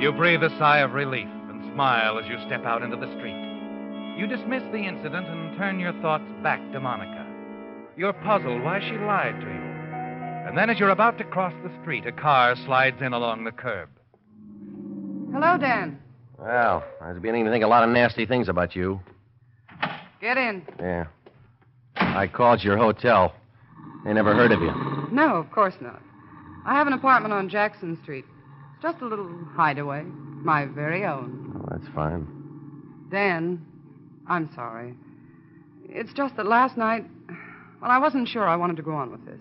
You 0.00 0.12
breathe 0.12 0.42
a 0.44 0.50
sigh 0.58 0.78
of 0.78 0.92
relief 0.92 1.26
and 1.48 1.72
smile 1.74 2.18
as 2.18 2.26
you 2.28 2.38
step 2.46 2.64
out 2.64 2.82
into 2.82 2.96
the 2.96 3.10
street. 3.18 3.36
You 4.16 4.26
dismiss 4.28 4.62
the 4.70 4.78
incident 4.78 5.26
and 5.26 5.58
turn 5.58 5.80
your 5.80 5.92
thoughts 6.00 6.24
back 6.42 6.60
to 6.72 6.80
Monica. 6.80 7.26
You're 7.96 8.12
puzzled 8.12 8.62
why 8.62 8.78
she 8.80 8.96
lied 8.96 9.40
to 9.40 9.46
you. 9.46 9.67
And 10.48 10.56
then, 10.56 10.70
as 10.70 10.80
you're 10.80 10.88
about 10.88 11.18
to 11.18 11.24
cross 11.24 11.52
the 11.62 11.70
street, 11.82 12.06
a 12.06 12.10
car 12.10 12.56
slides 12.64 13.02
in 13.02 13.12
along 13.12 13.44
the 13.44 13.52
curb. 13.52 13.90
Hello, 15.30 15.58
Dan. 15.58 16.00
Well, 16.38 16.82
I 17.02 17.12
was 17.12 17.20
beginning 17.20 17.44
to 17.44 17.50
think 17.50 17.62
a 17.62 17.66
lot 17.66 17.84
of 17.86 17.90
nasty 17.90 18.24
things 18.24 18.48
about 18.48 18.74
you. 18.74 18.98
Get 20.22 20.38
in. 20.38 20.62
Yeah. 20.80 21.04
I 21.96 22.28
called 22.28 22.64
your 22.64 22.78
hotel. 22.78 23.34
They 24.06 24.14
never 24.14 24.34
heard 24.34 24.50
of 24.50 24.62
you. 24.62 24.72
No, 25.12 25.36
of 25.36 25.50
course 25.50 25.74
not. 25.82 26.00
I 26.64 26.72
have 26.72 26.86
an 26.86 26.94
apartment 26.94 27.34
on 27.34 27.50
Jackson 27.50 27.98
Street. 28.02 28.24
It's 28.72 28.82
just 28.82 29.02
a 29.02 29.06
little 29.06 29.28
hideaway. 29.54 30.02
My 30.02 30.64
very 30.64 31.04
own. 31.04 31.56
Oh, 31.58 31.68
that's 31.70 31.92
fine. 31.94 32.26
Dan, 33.10 33.66
I'm 34.26 34.50
sorry. 34.54 34.94
It's 35.90 36.14
just 36.14 36.36
that 36.36 36.46
last 36.46 36.78
night, 36.78 37.04
well, 37.82 37.90
I 37.90 37.98
wasn't 37.98 38.28
sure 38.28 38.48
I 38.48 38.56
wanted 38.56 38.78
to 38.78 38.82
go 38.82 38.94
on 38.94 39.10
with 39.10 39.26
this. 39.26 39.40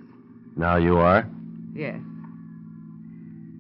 Now 0.58 0.78
you 0.78 0.98
are? 0.98 1.30
Yes. 1.74 2.00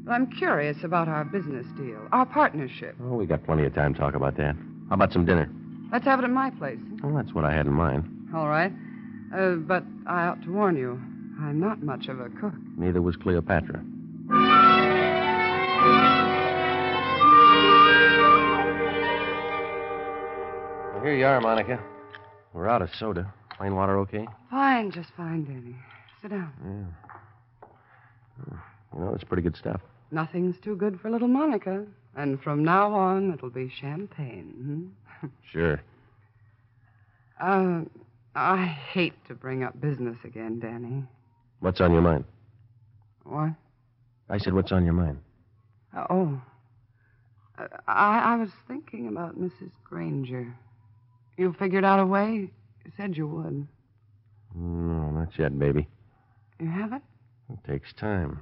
Well, 0.06 0.16
I'm 0.16 0.28
curious 0.32 0.78
about 0.84 1.08
our 1.08 1.24
business 1.26 1.68
deal, 1.78 2.08
our 2.12 2.26
partnership. 2.26 2.96
Oh, 3.04 3.14
we 3.14 3.26
got 3.28 3.44
plenty 3.46 3.66
of 3.66 3.76
time 3.76 3.94
to 3.94 4.00
talk 4.00 4.16
about 4.16 4.36
that. 4.38 4.56
How 4.90 4.96
about 4.96 5.14
some 5.14 5.26
dinner? 5.26 5.50
Let's 5.92 6.06
have 6.06 6.20
it 6.20 6.24
at 6.24 6.32
my 6.32 6.50
place. 6.50 6.80
Well, 7.04 7.14
that's 7.14 7.34
what 7.34 7.46
I 7.46 7.54
had 7.54 7.68
in 7.68 7.74
mind. 7.74 8.06
All 8.36 8.48
right. 8.48 8.72
Uh, 9.36 9.56
but 9.56 9.84
I 10.08 10.28
ought 10.28 10.42
to 10.44 10.52
warn 10.52 10.76
you, 10.76 11.00
I'm 11.40 11.60
not 11.60 11.84
much 11.84 12.08
of 12.08 12.20
a 12.20 12.30
cook. 12.30 12.54
Neither 12.78 13.02
was 13.02 13.16
Cleopatra. 13.16 13.84
Well, 20.94 21.04
here 21.04 21.16
you 21.16 21.26
are, 21.26 21.40
Monica. 21.42 21.80
We're 22.54 22.68
out 22.68 22.82
of 22.82 22.90
soda. 22.96 23.32
Plain 23.56 23.76
water 23.76 24.00
okay? 24.00 24.28
Fine, 24.50 24.92
just 24.92 25.10
fine, 25.16 25.44
Danny. 25.44 25.76
Sit 26.28 26.32
down. 26.36 26.96
Yeah. 28.50 28.58
You 28.94 29.00
know, 29.00 29.14
it's 29.14 29.24
pretty 29.24 29.44
good 29.44 29.56
stuff. 29.56 29.80
Nothing's 30.12 30.58
too 30.62 30.76
good 30.76 31.00
for 31.00 31.10
little 31.10 31.30
Monica. 31.30 31.86
And 32.18 32.42
from 32.42 32.66
now 32.66 32.94
on, 32.94 33.34
it'll 33.34 33.50
be 33.50 33.72
champagne. 33.80 34.92
Sure. 35.52 35.82
Hmm? 37.40 37.84
Uh, 37.84 37.86
I 38.36 38.66
hate 38.66 39.14
to 39.28 39.34
bring 39.34 39.64
up 39.64 39.80
business 39.82 40.18
again, 40.24 40.60
Danny. 40.60 41.04
What's 41.60 41.82
on 41.82 41.92
your 41.92 42.04
mind? 42.04 42.24
What? 43.24 43.54
I 44.30 44.38
said, 44.38 44.54
what's 44.54 44.72
on 44.72 44.84
your 44.86 44.94
mind? 44.94 45.18
Uh, 45.96 46.06
oh. 46.12 46.42
Uh, 47.58 47.68
I, 47.88 48.34
I 48.34 48.36
was 48.36 48.50
thinking 48.68 49.08
about 49.08 49.40
Mrs. 49.40 49.72
Granger. 49.84 50.54
You 51.38 51.56
figured 51.58 51.84
out 51.84 52.00
a 52.00 52.06
way? 52.06 52.52
You 52.86 52.92
said 52.96 53.18
you 53.18 53.28
would. 53.28 53.68
No, 54.54 55.10
not 55.10 55.30
yet, 55.40 55.58
baby. 55.58 55.88
You 56.60 56.70
haven't? 56.70 57.04
It 57.52 57.60
takes 57.70 57.94
time. 57.94 58.42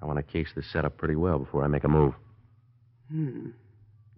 I 0.00 0.06
want 0.06 0.18
to 0.18 0.22
case 0.22 0.48
this 0.54 0.66
setup 0.72 0.96
pretty 0.96 1.16
well 1.16 1.38
before 1.38 1.62
I 1.62 1.66
make 1.68 1.84
a 1.84 1.88
move. 1.88 2.14
Hmm. 3.10 3.50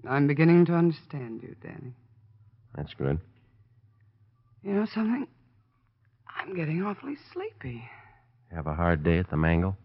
I'm 0.09 0.27
beginning 0.27 0.65
to 0.67 0.75
understand 0.75 1.43
you, 1.43 1.55
Danny. 1.63 1.93
That's 2.77 2.95
good. 2.95 3.19
You 4.63 4.73
know 4.73 4.87
something? 4.87 5.27
I'm 6.29 6.55
getting 6.55 6.83
awfully 6.83 7.17
sleepy. 7.33 7.83
Have 8.55 8.67
a 8.67 8.75
hard 8.75 9.03
day 9.03 9.19
at 9.19 9.31
the 9.31 9.37
mangle? 9.37 9.77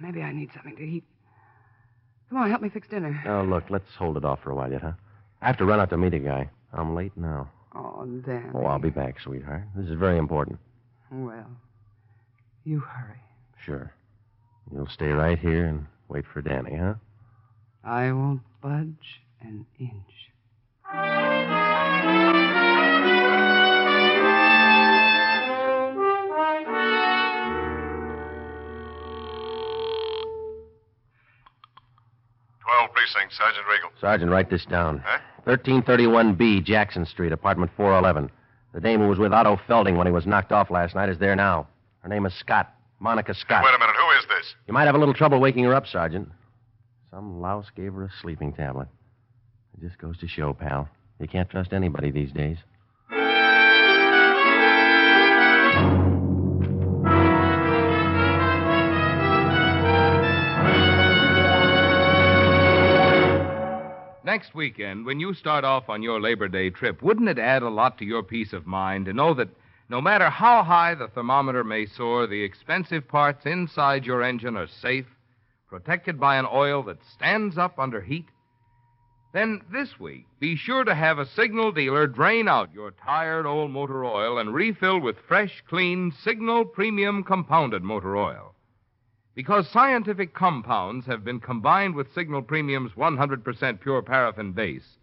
Maybe 0.00 0.22
I 0.22 0.32
need 0.32 0.50
something 0.54 0.76
to 0.76 0.82
eat. 0.82 1.04
Come 2.30 2.38
on, 2.38 2.48
help 2.48 2.62
me 2.62 2.68
fix 2.68 2.88
dinner. 2.88 3.22
Oh, 3.26 3.42
look, 3.42 3.64
let's 3.70 3.94
hold 3.98 4.16
it 4.16 4.24
off 4.24 4.40
for 4.42 4.50
a 4.50 4.54
while 4.54 4.70
yet, 4.70 4.82
huh? 4.82 4.92
I 5.42 5.46
have 5.46 5.58
to 5.58 5.64
run 5.64 5.80
out 5.80 5.90
to 5.90 5.96
meet 5.96 6.14
a 6.14 6.18
guy. 6.18 6.48
I'm 6.72 6.94
late 6.94 7.16
now. 7.16 7.50
Oh, 7.74 8.04
Danny. 8.24 8.50
Oh, 8.54 8.64
I'll 8.64 8.78
be 8.78 8.90
back, 8.90 9.20
sweetheart. 9.20 9.64
This 9.76 9.86
is 9.86 9.98
very 9.98 10.16
important. 10.18 10.58
Well, 11.10 11.46
you 12.64 12.80
hurry. 12.80 13.20
Sure. 13.64 13.92
You'll 14.72 14.88
stay 14.88 15.08
right 15.08 15.38
here 15.38 15.66
and 15.66 15.86
wait 16.08 16.24
for 16.32 16.42
Danny, 16.42 16.76
huh? 16.76 16.94
I 17.82 18.12
won't 18.12 18.42
budge 18.62 19.22
an 19.40 19.66
inch. 19.78 20.30
Twelve 32.60 32.92
precinct, 32.92 33.32
Sergeant 33.32 33.66
Regal. 33.66 33.90
Sergeant, 34.00 34.30
write 34.30 34.50
this 34.50 34.64
down. 34.66 35.02
Huh? 35.04 35.18
1331B, 35.46 36.64
Jackson 36.64 37.06
Street, 37.06 37.32
apartment 37.32 37.70
411. 37.76 38.30
The 38.72 38.80
dame 38.80 39.00
who 39.00 39.08
was 39.08 39.18
with 39.18 39.32
Otto 39.32 39.58
Felding 39.66 39.96
when 39.96 40.06
he 40.06 40.12
was 40.12 40.26
knocked 40.26 40.52
off 40.52 40.70
last 40.70 40.94
night 40.94 41.08
is 41.08 41.18
there 41.18 41.34
now. 41.34 41.66
Her 42.02 42.08
name 42.08 42.26
is 42.26 42.34
Scott. 42.34 42.74
Monica 42.98 43.34
Scott. 43.34 43.64
Wait 43.64 43.74
a 43.74 43.78
minute. 43.78 43.96
Who 43.96 44.18
is 44.18 44.26
this? 44.28 44.54
You 44.66 44.74
might 44.74 44.84
have 44.84 44.94
a 44.94 44.98
little 44.98 45.14
trouble 45.14 45.40
waking 45.40 45.64
her 45.64 45.74
up, 45.74 45.86
Sergeant. 45.86 46.28
Some 47.10 47.40
louse 47.40 47.66
gave 47.74 47.94
her 47.94 48.04
a 48.04 48.10
sleeping 48.20 48.52
tablet. 48.52 48.88
It 49.76 49.86
just 49.86 49.98
goes 49.98 50.18
to 50.18 50.28
show, 50.28 50.52
pal. 50.52 50.88
You 51.18 51.28
can't 51.28 51.48
trust 51.50 51.72
anybody 51.72 52.10
these 52.10 52.32
days. 52.32 52.58
Next 64.24 64.54
weekend, 64.54 65.06
when 65.06 65.18
you 65.18 65.34
start 65.34 65.64
off 65.64 65.88
on 65.88 66.02
your 66.02 66.20
Labor 66.20 66.48
Day 66.48 66.70
trip, 66.70 67.02
wouldn't 67.02 67.28
it 67.28 67.38
add 67.38 67.62
a 67.62 67.68
lot 67.68 67.98
to 67.98 68.04
your 68.04 68.22
peace 68.22 68.52
of 68.52 68.64
mind 68.64 69.06
to 69.06 69.12
know 69.12 69.34
that 69.34 69.48
no 69.90 70.00
matter 70.00 70.30
how 70.30 70.62
high 70.62 70.94
the 70.94 71.08
thermometer 71.08 71.64
may 71.64 71.84
soar, 71.84 72.28
the 72.28 72.44
expensive 72.44 73.08
parts 73.08 73.44
inside 73.44 74.06
your 74.06 74.22
engine 74.22 74.56
are 74.56 74.68
safe, 74.68 75.06
protected 75.68 76.18
by 76.18 76.36
an 76.36 76.46
oil 76.50 76.84
that 76.84 77.04
stands 77.12 77.58
up 77.58 77.76
under 77.76 78.00
heat? 78.00 78.26
Then 79.32 79.62
this 79.72 79.98
week, 79.98 80.26
be 80.38 80.54
sure 80.54 80.84
to 80.84 80.94
have 80.94 81.18
a 81.18 81.26
signal 81.26 81.72
dealer 81.72 82.06
drain 82.06 82.46
out 82.46 82.72
your 82.72 82.92
tired 82.92 83.46
old 83.46 83.72
motor 83.72 84.04
oil 84.04 84.38
and 84.38 84.54
refill 84.54 85.00
with 85.00 85.16
fresh, 85.26 85.60
clean 85.68 86.12
Signal 86.12 86.66
Premium 86.66 87.24
Compounded 87.24 87.82
Motor 87.82 88.16
Oil. 88.16 88.54
Because 89.34 89.68
scientific 89.68 90.34
compounds 90.34 91.06
have 91.06 91.24
been 91.24 91.40
combined 91.40 91.96
with 91.96 92.14
Signal 92.14 92.42
Premium's 92.42 92.92
100% 92.92 93.80
pure 93.80 94.02
paraffin 94.02 94.52
base, 94.52 94.98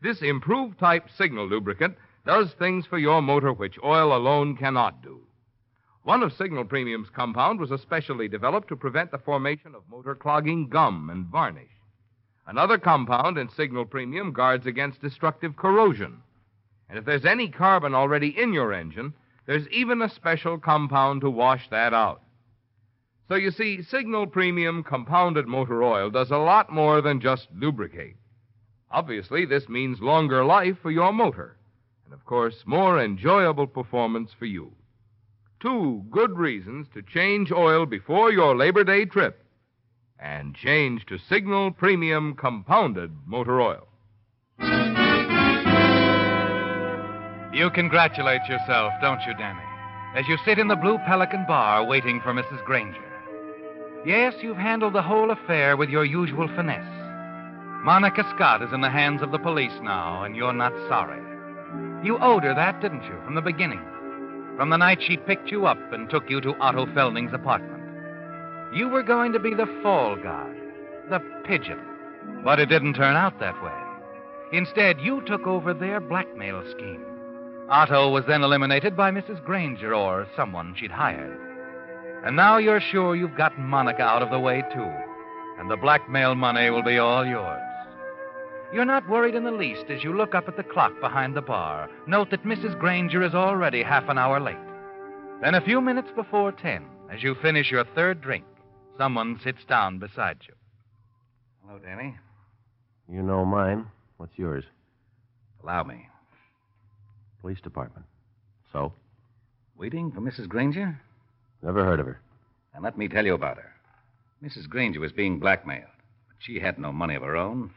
this 0.00 0.20
improved 0.20 0.80
type 0.80 1.08
Signal 1.16 1.46
lubricant 1.46 1.96
does 2.24 2.52
things 2.52 2.86
for 2.86 2.98
your 2.98 3.20
motor 3.20 3.52
which 3.52 3.78
oil 3.82 4.16
alone 4.16 4.56
cannot 4.56 5.02
do. 5.02 5.20
One 6.04 6.22
of 6.22 6.32
Signal 6.32 6.64
Premium's 6.64 7.10
compound 7.10 7.60
was 7.60 7.70
especially 7.70 8.28
developed 8.28 8.68
to 8.68 8.76
prevent 8.76 9.10
the 9.10 9.18
formation 9.18 9.74
of 9.74 9.88
motor 9.88 10.14
clogging 10.14 10.68
gum 10.68 11.10
and 11.10 11.26
varnish. 11.26 11.70
Another 12.46 12.76
compound 12.76 13.38
in 13.38 13.48
Signal 13.48 13.84
Premium 13.84 14.32
guards 14.32 14.66
against 14.66 15.00
destructive 15.00 15.54
corrosion. 15.56 16.22
And 16.88 16.98
if 16.98 17.04
there's 17.04 17.24
any 17.24 17.48
carbon 17.48 17.94
already 17.94 18.36
in 18.36 18.52
your 18.52 18.72
engine, 18.72 19.14
there's 19.46 19.68
even 19.68 20.02
a 20.02 20.08
special 20.08 20.58
compound 20.58 21.20
to 21.20 21.30
wash 21.30 21.68
that 21.70 21.94
out. 21.94 22.22
So 23.28 23.36
you 23.36 23.50
see, 23.50 23.82
Signal 23.82 24.26
Premium 24.26 24.82
compounded 24.82 25.46
motor 25.46 25.82
oil 25.82 26.10
does 26.10 26.30
a 26.30 26.36
lot 26.36 26.70
more 26.70 27.00
than 27.00 27.20
just 27.20 27.48
lubricate. 27.54 28.16
Obviously, 28.90 29.46
this 29.46 29.68
means 29.68 30.00
longer 30.00 30.44
life 30.44 30.76
for 30.82 30.90
your 30.90 31.12
motor, 31.12 31.56
and 32.12 32.20
of 32.20 32.26
course, 32.26 32.56
more 32.66 33.02
enjoyable 33.02 33.66
performance 33.66 34.30
for 34.38 34.44
you. 34.44 34.70
Two 35.60 36.04
good 36.10 36.36
reasons 36.36 36.86
to 36.92 37.00
change 37.00 37.50
oil 37.50 37.86
before 37.86 38.30
your 38.30 38.54
Labor 38.54 38.84
Day 38.84 39.06
trip 39.06 39.42
and 40.18 40.54
change 40.54 41.06
to 41.06 41.18
Signal 41.18 41.70
Premium 41.70 42.34
Compounded 42.34 43.12
Motor 43.26 43.62
Oil. 43.62 43.88
You 47.54 47.70
congratulate 47.70 48.42
yourself, 48.46 48.92
don't 49.00 49.22
you, 49.26 49.34
Danny, 49.34 49.64
as 50.14 50.28
you 50.28 50.36
sit 50.44 50.58
in 50.58 50.68
the 50.68 50.76
Blue 50.76 50.98
Pelican 51.06 51.46
bar 51.48 51.84
waiting 51.84 52.20
for 52.20 52.34
Mrs. 52.34 52.62
Granger. 52.64 53.00
Yes, 54.04 54.34
you've 54.42 54.58
handled 54.58 54.92
the 54.92 55.02
whole 55.02 55.30
affair 55.30 55.78
with 55.78 55.88
your 55.88 56.04
usual 56.04 56.48
finesse. 56.48 56.84
Monica 57.84 58.24
Scott 58.34 58.62
is 58.62 58.72
in 58.72 58.82
the 58.82 58.90
hands 58.90 59.22
of 59.22 59.32
the 59.32 59.38
police 59.38 59.78
now, 59.82 60.24
and 60.24 60.36
you're 60.36 60.52
not 60.52 60.72
sorry. 60.88 61.31
You 62.04 62.18
owed 62.18 62.42
her 62.42 62.54
that, 62.54 62.80
didn't 62.80 63.04
you, 63.04 63.16
from 63.24 63.34
the 63.34 63.40
beginning? 63.40 63.80
From 64.56 64.70
the 64.70 64.76
night 64.76 64.98
she 65.00 65.16
picked 65.16 65.50
you 65.50 65.66
up 65.66 65.78
and 65.92 66.10
took 66.10 66.28
you 66.28 66.40
to 66.40 66.54
Otto 66.60 66.86
Felding's 66.94 67.32
apartment. 67.32 67.82
You 68.74 68.88
were 68.88 69.02
going 69.02 69.32
to 69.32 69.38
be 69.38 69.54
the 69.54 69.66
fall 69.82 70.16
guy, 70.16 70.50
the 71.10 71.20
pigeon. 71.44 71.80
But 72.44 72.60
it 72.60 72.66
didn't 72.66 72.94
turn 72.94 73.16
out 73.16 73.38
that 73.40 73.62
way. 73.62 73.72
Instead, 74.52 75.00
you 75.00 75.22
took 75.22 75.46
over 75.46 75.72
their 75.72 76.00
blackmail 76.00 76.62
scheme. 76.70 77.04
Otto 77.68 78.10
was 78.10 78.24
then 78.26 78.42
eliminated 78.42 78.96
by 78.96 79.10
Mrs. 79.10 79.42
Granger 79.44 79.94
or 79.94 80.26
someone 80.36 80.74
she'd 80.76 80.90
hired. 80.90 81.38
And 82.24 82.36
now 82.36 82.58
you're 82.58 82.80
sure 82.80 83.16
you've 83.16 83.36
gotten 83.36 83.64
Monica 83.64 84.02
out 84.02 84.22
of 84.22 84.30
the 84.30 84.38
way, 84.38 84.62
too. 84.72 84.92
And 85.58 85.70
the 85.70 85.76
blackmail 85.76 86.34
money 86.34 86.70
will 86.70 86.82
be 86.82 86.98
all 86.98 87.24
yours. 87.24 87.62
You're 88.72 88.86
not 88.86 89.06
worried 89.06 89.34
in 89.34 89.44
the 89.44 89.50
least 89.50 89.84
as 89.90 90.02
you 90.02 90.16
look 90.16 90.34
up 90.34 90.48
at 90.48 90.56
the 90.56 90.62
clock 90.62 90.98
behind 90.98 91.36
the 91.36 91.42
bar. 91.42 91.90
Note 92.06 92.30
that 92.30 92.44
Mrs. 92.44 92.78
Granger 92.78 93.22
is 93.22 93.34
already 93.34 93.82
half 93.82 94.08
an 94.08 94.16
hour 94.16 94.40
late. 94.40 94.56
Then, 95.42 95.54
a 95.54 95.60
few 95.60 95.82
minutes 95.82 96.08
before 96.16 96.52
ten, 96.52 96.86
as 97.10 97.22
you 97.22 97.34
finish 97.34 97.70
your 97.70 97.84
third 97.84 98.22
drink, 98.22 98.44
someone 98.96 99.38
sits 99.44 99.62
down 99.68 99.98
beside 99.98 100.38
you. 100.48 100.54
Hello, 101.66 101.78
Danny. 101.80 102.16
You 103.10 103.22
know 103.22 103.44
mine. 103.44 103.86
What's 104.16 104.38
yours? 104.38 104.64
Allow 105.62 105.82
me. 105.84 106.08
Police 107.42 107.60
department. 107.60 108.06
So? 108.72 108.94
Waiting 109.76 110.12
for 110.12 110.20
Mrs. 110.22 110.48
Granger? 110.48 110.98
Never 111.62 111.84
heard 111.84 112.00
of 112.00 112.06
her. 112.06 112.20
And 112.74 112.82
let 112.82 112.96
me 112.96 113.08
tell 113.08 113.26
you 113.26 113.34
about 113.34 113.58
her. 113.58 113.74
Mrs. 114.42 114.66
Granger 114.66 115.00
was 115.00 115.12
being 115.12 115.38
blackmailed. 115.38 115.90
But 116.28 116.36
she 116.38 116.58
had 116.58 116.78
no 116.78 116.90
money 116.90 117.16
of 117.16 117.22
her 117.22 117.36
own, 117.36 117.70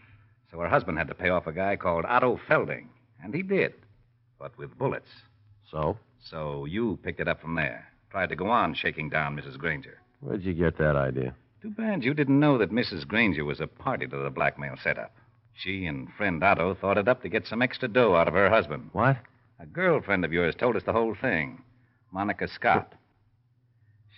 so 0.51 0.59
her 0.59 0.69
husband 0.69 0.97
had 0.97 1.07
to 1.07 1.15
pay 1.15 1.29
off 1.29 1.47
a 1.47 1.51
guy 1.51 1.75
called 1.75 2.05
Otto 2.05 2.39
Felding. 2.47 2.89
And 3.23 3.33
he 3.33 3.41
did, 3.41 3.73
but 4.39 4.57
with 4.57 4.77
bullets. 4.77 5.09
So? 5.71 5.97
So 6.23 6.65
you 6.65 6.99
picked 7.03 7.19
it 7.19 7.27
up 7.27 7.41
from 7.41 7.55
there. 7.55 7.87
Tried 8.11 8.29
to 8.29 8.35
go 8.35 8.49
on 8.49 8.73
shaking 8.73 9.09
down 9.09 9.35
Mrs. 9.35 9.57
Granger. 9.57 9.99
Where'd 10.21 10.43
you 10.43 10.53
get 10.53 10.77
that 10.77 10.95
idea? 10.95 11.35
Too 11.61 11.71
bad 11.71 12.03
you 12.03 12.13
didn't 12.13 12.39
know 12.39 12.57
that 12.57 12.71
Mrs. 12.71 13.07
Granger 13.07 13.43
was 13.43 13.59
a 13.59 13.67
party 13.67 14.07
to 14.07 14.17
the 14.17 14.29
blackmail 14.29 14.75
setup. 14.81 15.13
She 15.55 15.85
and 15.85 16.07
friend 16.17 16.43
Otto 16.43 16.75
thought 16.75 16.97
it 16.97 17.07
up 17.07 17.21
to 17.23 17.29
get 17.29 17.47
some 17.47 17.61
extra 17.61 17.87
dough 17.87 18.15
out 18.15 18.27
of 18.27 18.33
her 18.33 18.49
husband. 18.49 18.89
What? 18.93 19.17
A 19.59 19.65
girlfriend 19.65 20.25
of 20.25 20.33
yours 20.33 20.53
told 20.55 20.75
us 20.75 20.83
the 20.85 20.93
whole 20.93 21.15
thing. 21.19 21.61
Monica 22.11 22.47
Scott. 22.47 22.93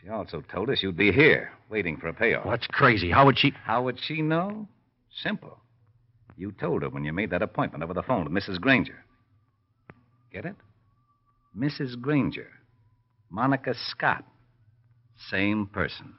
She 0.02 0.10
also 0.10 0.42
told 0.42 0.70
us 0.70 0.82
you'd 0.82 0.98
be 0.98 1.12
here, 1.12 1.52
waiting 1.70 1.98
for 1.98 2.08
a 2.08 2.14
payoff. 2.14 2.46
That's 2.46 2.68
crazy? 2.68 3.12
How 3.12 3.26
would 3.26 3.38
she. 3.38 3.54
How 3.64 3.84
would 3.84 4.00
she 4.00 4.22
know? 4.22 4.68
Simple. 5.24 5.58
You 6.38 6.52
told 6.52 6.84
her 6.84 6.90
when 6.90 7.04
you 7.04 7.12
made 7.12 7.32
that 7.32 7.42
appointment 7.42 7.84
over 7.84 7.96
the 7.96 8.04
phone 8.04 8.24
with 8.24 8.34
Mrs. 8.44 8.62
Granger. 8.62 9.04
Get 10.32 10.46
it? 10.46 10.56
Mrs. 11.58 12.00
Granger. 12.00 12.52
Monica 13.30 13.74
Scott. 13.90 14.24
Same 15.30 15.66
person. 15.66 16.14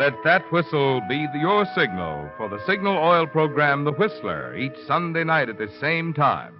Let 0.00 0.24
that 0.24 0.50
whistle 0.50 1.02
be 1.10 1.26
your 1.34 1.66
signal 1.74 2.30
for 2.38 2.48
the 2.48 2.64
Signal 2.64 2.96
Oil 2.96 3.26
program, 3.26 3.84
The 3.84 3.92
Whistler, 3.92 4.56
each 4.56 4.72
Sunday 4.86 5.24
night 5.24 5.50
at 5.50 5.58
the 5.58 5.68
same 5.78 6.14
time. 6.14 6.54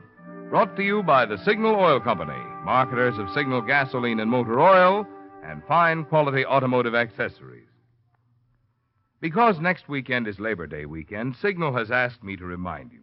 Brought 0.50 0.76
to 0.76 0.82
you 0.82 1.02
by 1.02 1.24
the 1.24 1.38
Signal 1.38 1.74
Oil 1.74 2.00
Company, 2.00 2.38
marketers 2.66 3.16
of 3.16 3.30
Signal 3.30 3.62
gasoline 3.62 4.20
and 4.20 4.30
motor 4.30 4.60
oil, 4.60 5.06
and 5.42 5.64
fine 5.64 6.04
quality 6.04 6.44
automotive 6.44 6.94
accessories. 6.94 7.70
Because 9.22 9.58
next 9.58 9.88
weekend 9.88 10.28
is 10.28 10.38
Labor 10.38 10.66
Day 10.66 10.84
weekend, 10.84 11.34
Signal 11.36 11.74
has 11.78 11.90
asked 11.90 12.22
me 12.22 12.36
to 12.36 12.44
remind 12.44 12.92
you. 12.92 13.00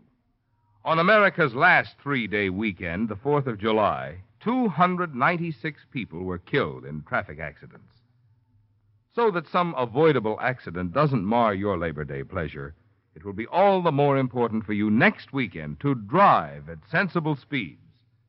On 0.86 1.00
America's 1.00 1.56
last 1.56 1.96
three 2.04 2.28
day 2.28 2.52
weekend, 2.52 3.10
the 3.10 3.16
4th 3.16 3.48
of 3.48 3.58
July, 3.58 4.18
296 4.42 5.82
people 5.92 6.26
were 6.26 6.38
killed 6.38 6.86
in 6.86 7.02
traffic 7.02 7.40
accidents. 7.40 7.97
So 9.18 9.32
that 9.32 9.50
some 9.50 9.74
avoidable 9.76 10.38
accident 10.40 10.94
doesn't 10.94 11.26
mar 11.26 11.52
your 11.52 11.76
Labor 11.76 12.04
Day 12.04 12.24
pleasure, 12.24 12.76
it 13.16 13.26
will 13.26 13.34
be 13.34 13.48
all 13.48 13.82
the 13.82 13.92
more 13.92 14.16
important 14.16 14.64
for 14.64 14.74
you 14.74 14.92
next 14.92 15.34
weekend 15.34 15.80
to 15.80 15.96
drive 15.96 16.70
at 16.70 16.78
sensible 16.92 17.36
speeds, 17.36 17.82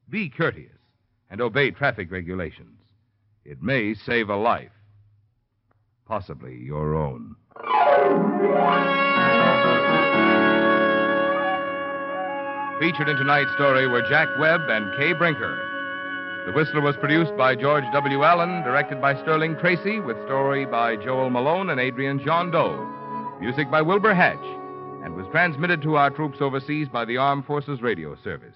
be 0.09 0.31
courteous, 0.31 0.79
and 1.29 1.43
obey 1.43 1.73
traffic 1.73 2.11
regulations. 2.11 2.81
It 3.45 3.63
may 3.63 3.93
save 3.93 4.31
a 4.31 4.37
life, 4.37 4.73
possibly 6.07 6.57
your 6.57 6.95
own. 6.95 7.37
Featured 12.81 13.11
in 13.11 13.17
tonight's 13.19 13.53
story 13.53 13.87
were 13.87 14.09
Jack 14.09 14.29
Webb 14.39 14.63
and 14.71 14.97
Kay 14.97 15.13
Brinker. 15.13 15.78
The 16.49 16.55
Whistler 16.55 16.81
was 16.81 16.97
produced 16.97 17.37
by 17.37 17.55
George 17.55 17.85
W. 17.93 18.25
Allen, 18.25 18.63
directed 18.63 19.03
by 19.03 19.15
Sterling 19.21 19.55
Tracy, 19.59 20.01
with 20.01 20.17
story 20.25 20.65
by 20.65 20.97
Joel 20.97 21.29
Malone 21.29 21.69
and 21.69 21.79
Adrian 21.79 22.19
Gendot. 22.21 23.39
Music 23.39 23.71
by 23.71 23.83
Wilbur 23.83 24.15
Hatch, 24.15 24.43
and 25.05 25.15
was 25.15 25.27
transmitted 25.31 25.83
to 25.83 25.97
our 25.97 26.09
troops 26.09 26.39
overseas 26.41 26.89
by 26.89 27.05
the 27.05 27.19
Armed 27.19 27.45
Forces 27.45 27.83
Radio 27.83 28.17
Service. 28.25 28.55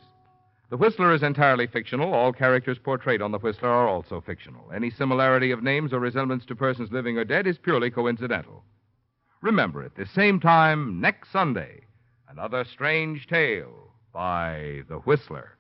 The 0.70 0.78
Whistler 0.78 1.12
is 1.12 1.22
entirely 1.22 1.66
fictional. 1.66 2.14
All 2.14 2.32
characters 2.32 2.78
portrayed 2.78 3.20
on 3.20 3.30
The 3.30 3.38
Whistler 3.38 3.68
are 3.68 3.88
also 3.88 4.22
fictional. 4.22 4.72
Any 4.74 4.88
similarity 4.88 5.50
of 5.50 5.62
names 5.62 5.92
or 5.92 6.00
resemblance 6.00 6.46
to 6.46 6.56
persons 6.56 6.90
living 6.92 7.18
or 7.18 7.24
dead 7.24 7.46
is 7.46 7.58
purely 7.58 7.90
coincidental. 7.90 8.64
Remember, 9.42 9.82
at 9.82 9.96
the 9.96 10.06
same 10.06 10.40
time 10.40 10.98
next 10.98 11.30
Sunday, 11.30 11.82
another 12.30 12.64
strange 12.64 13.26
tale 13.26 13.92
by 14.14 14.80
The 14.88 14.96
Whistler. 15.00 15.58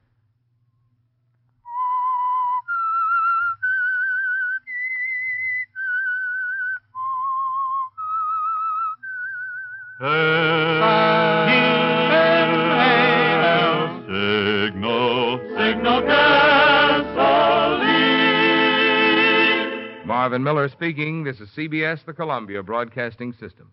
Signal, 14.72 15.38
signal. 15.56 16.02
Marvin 20.04 20.42
Miller 20.42 20.68
speaking. 20.68 21.24
This 21.24 21.40
is 21.40 21.48
CBS, 21.50 22.04
the 22.04 22.12
Columbia 22.12 22.62
Broadcasting 22.62 23.32
System. 23.32 23.70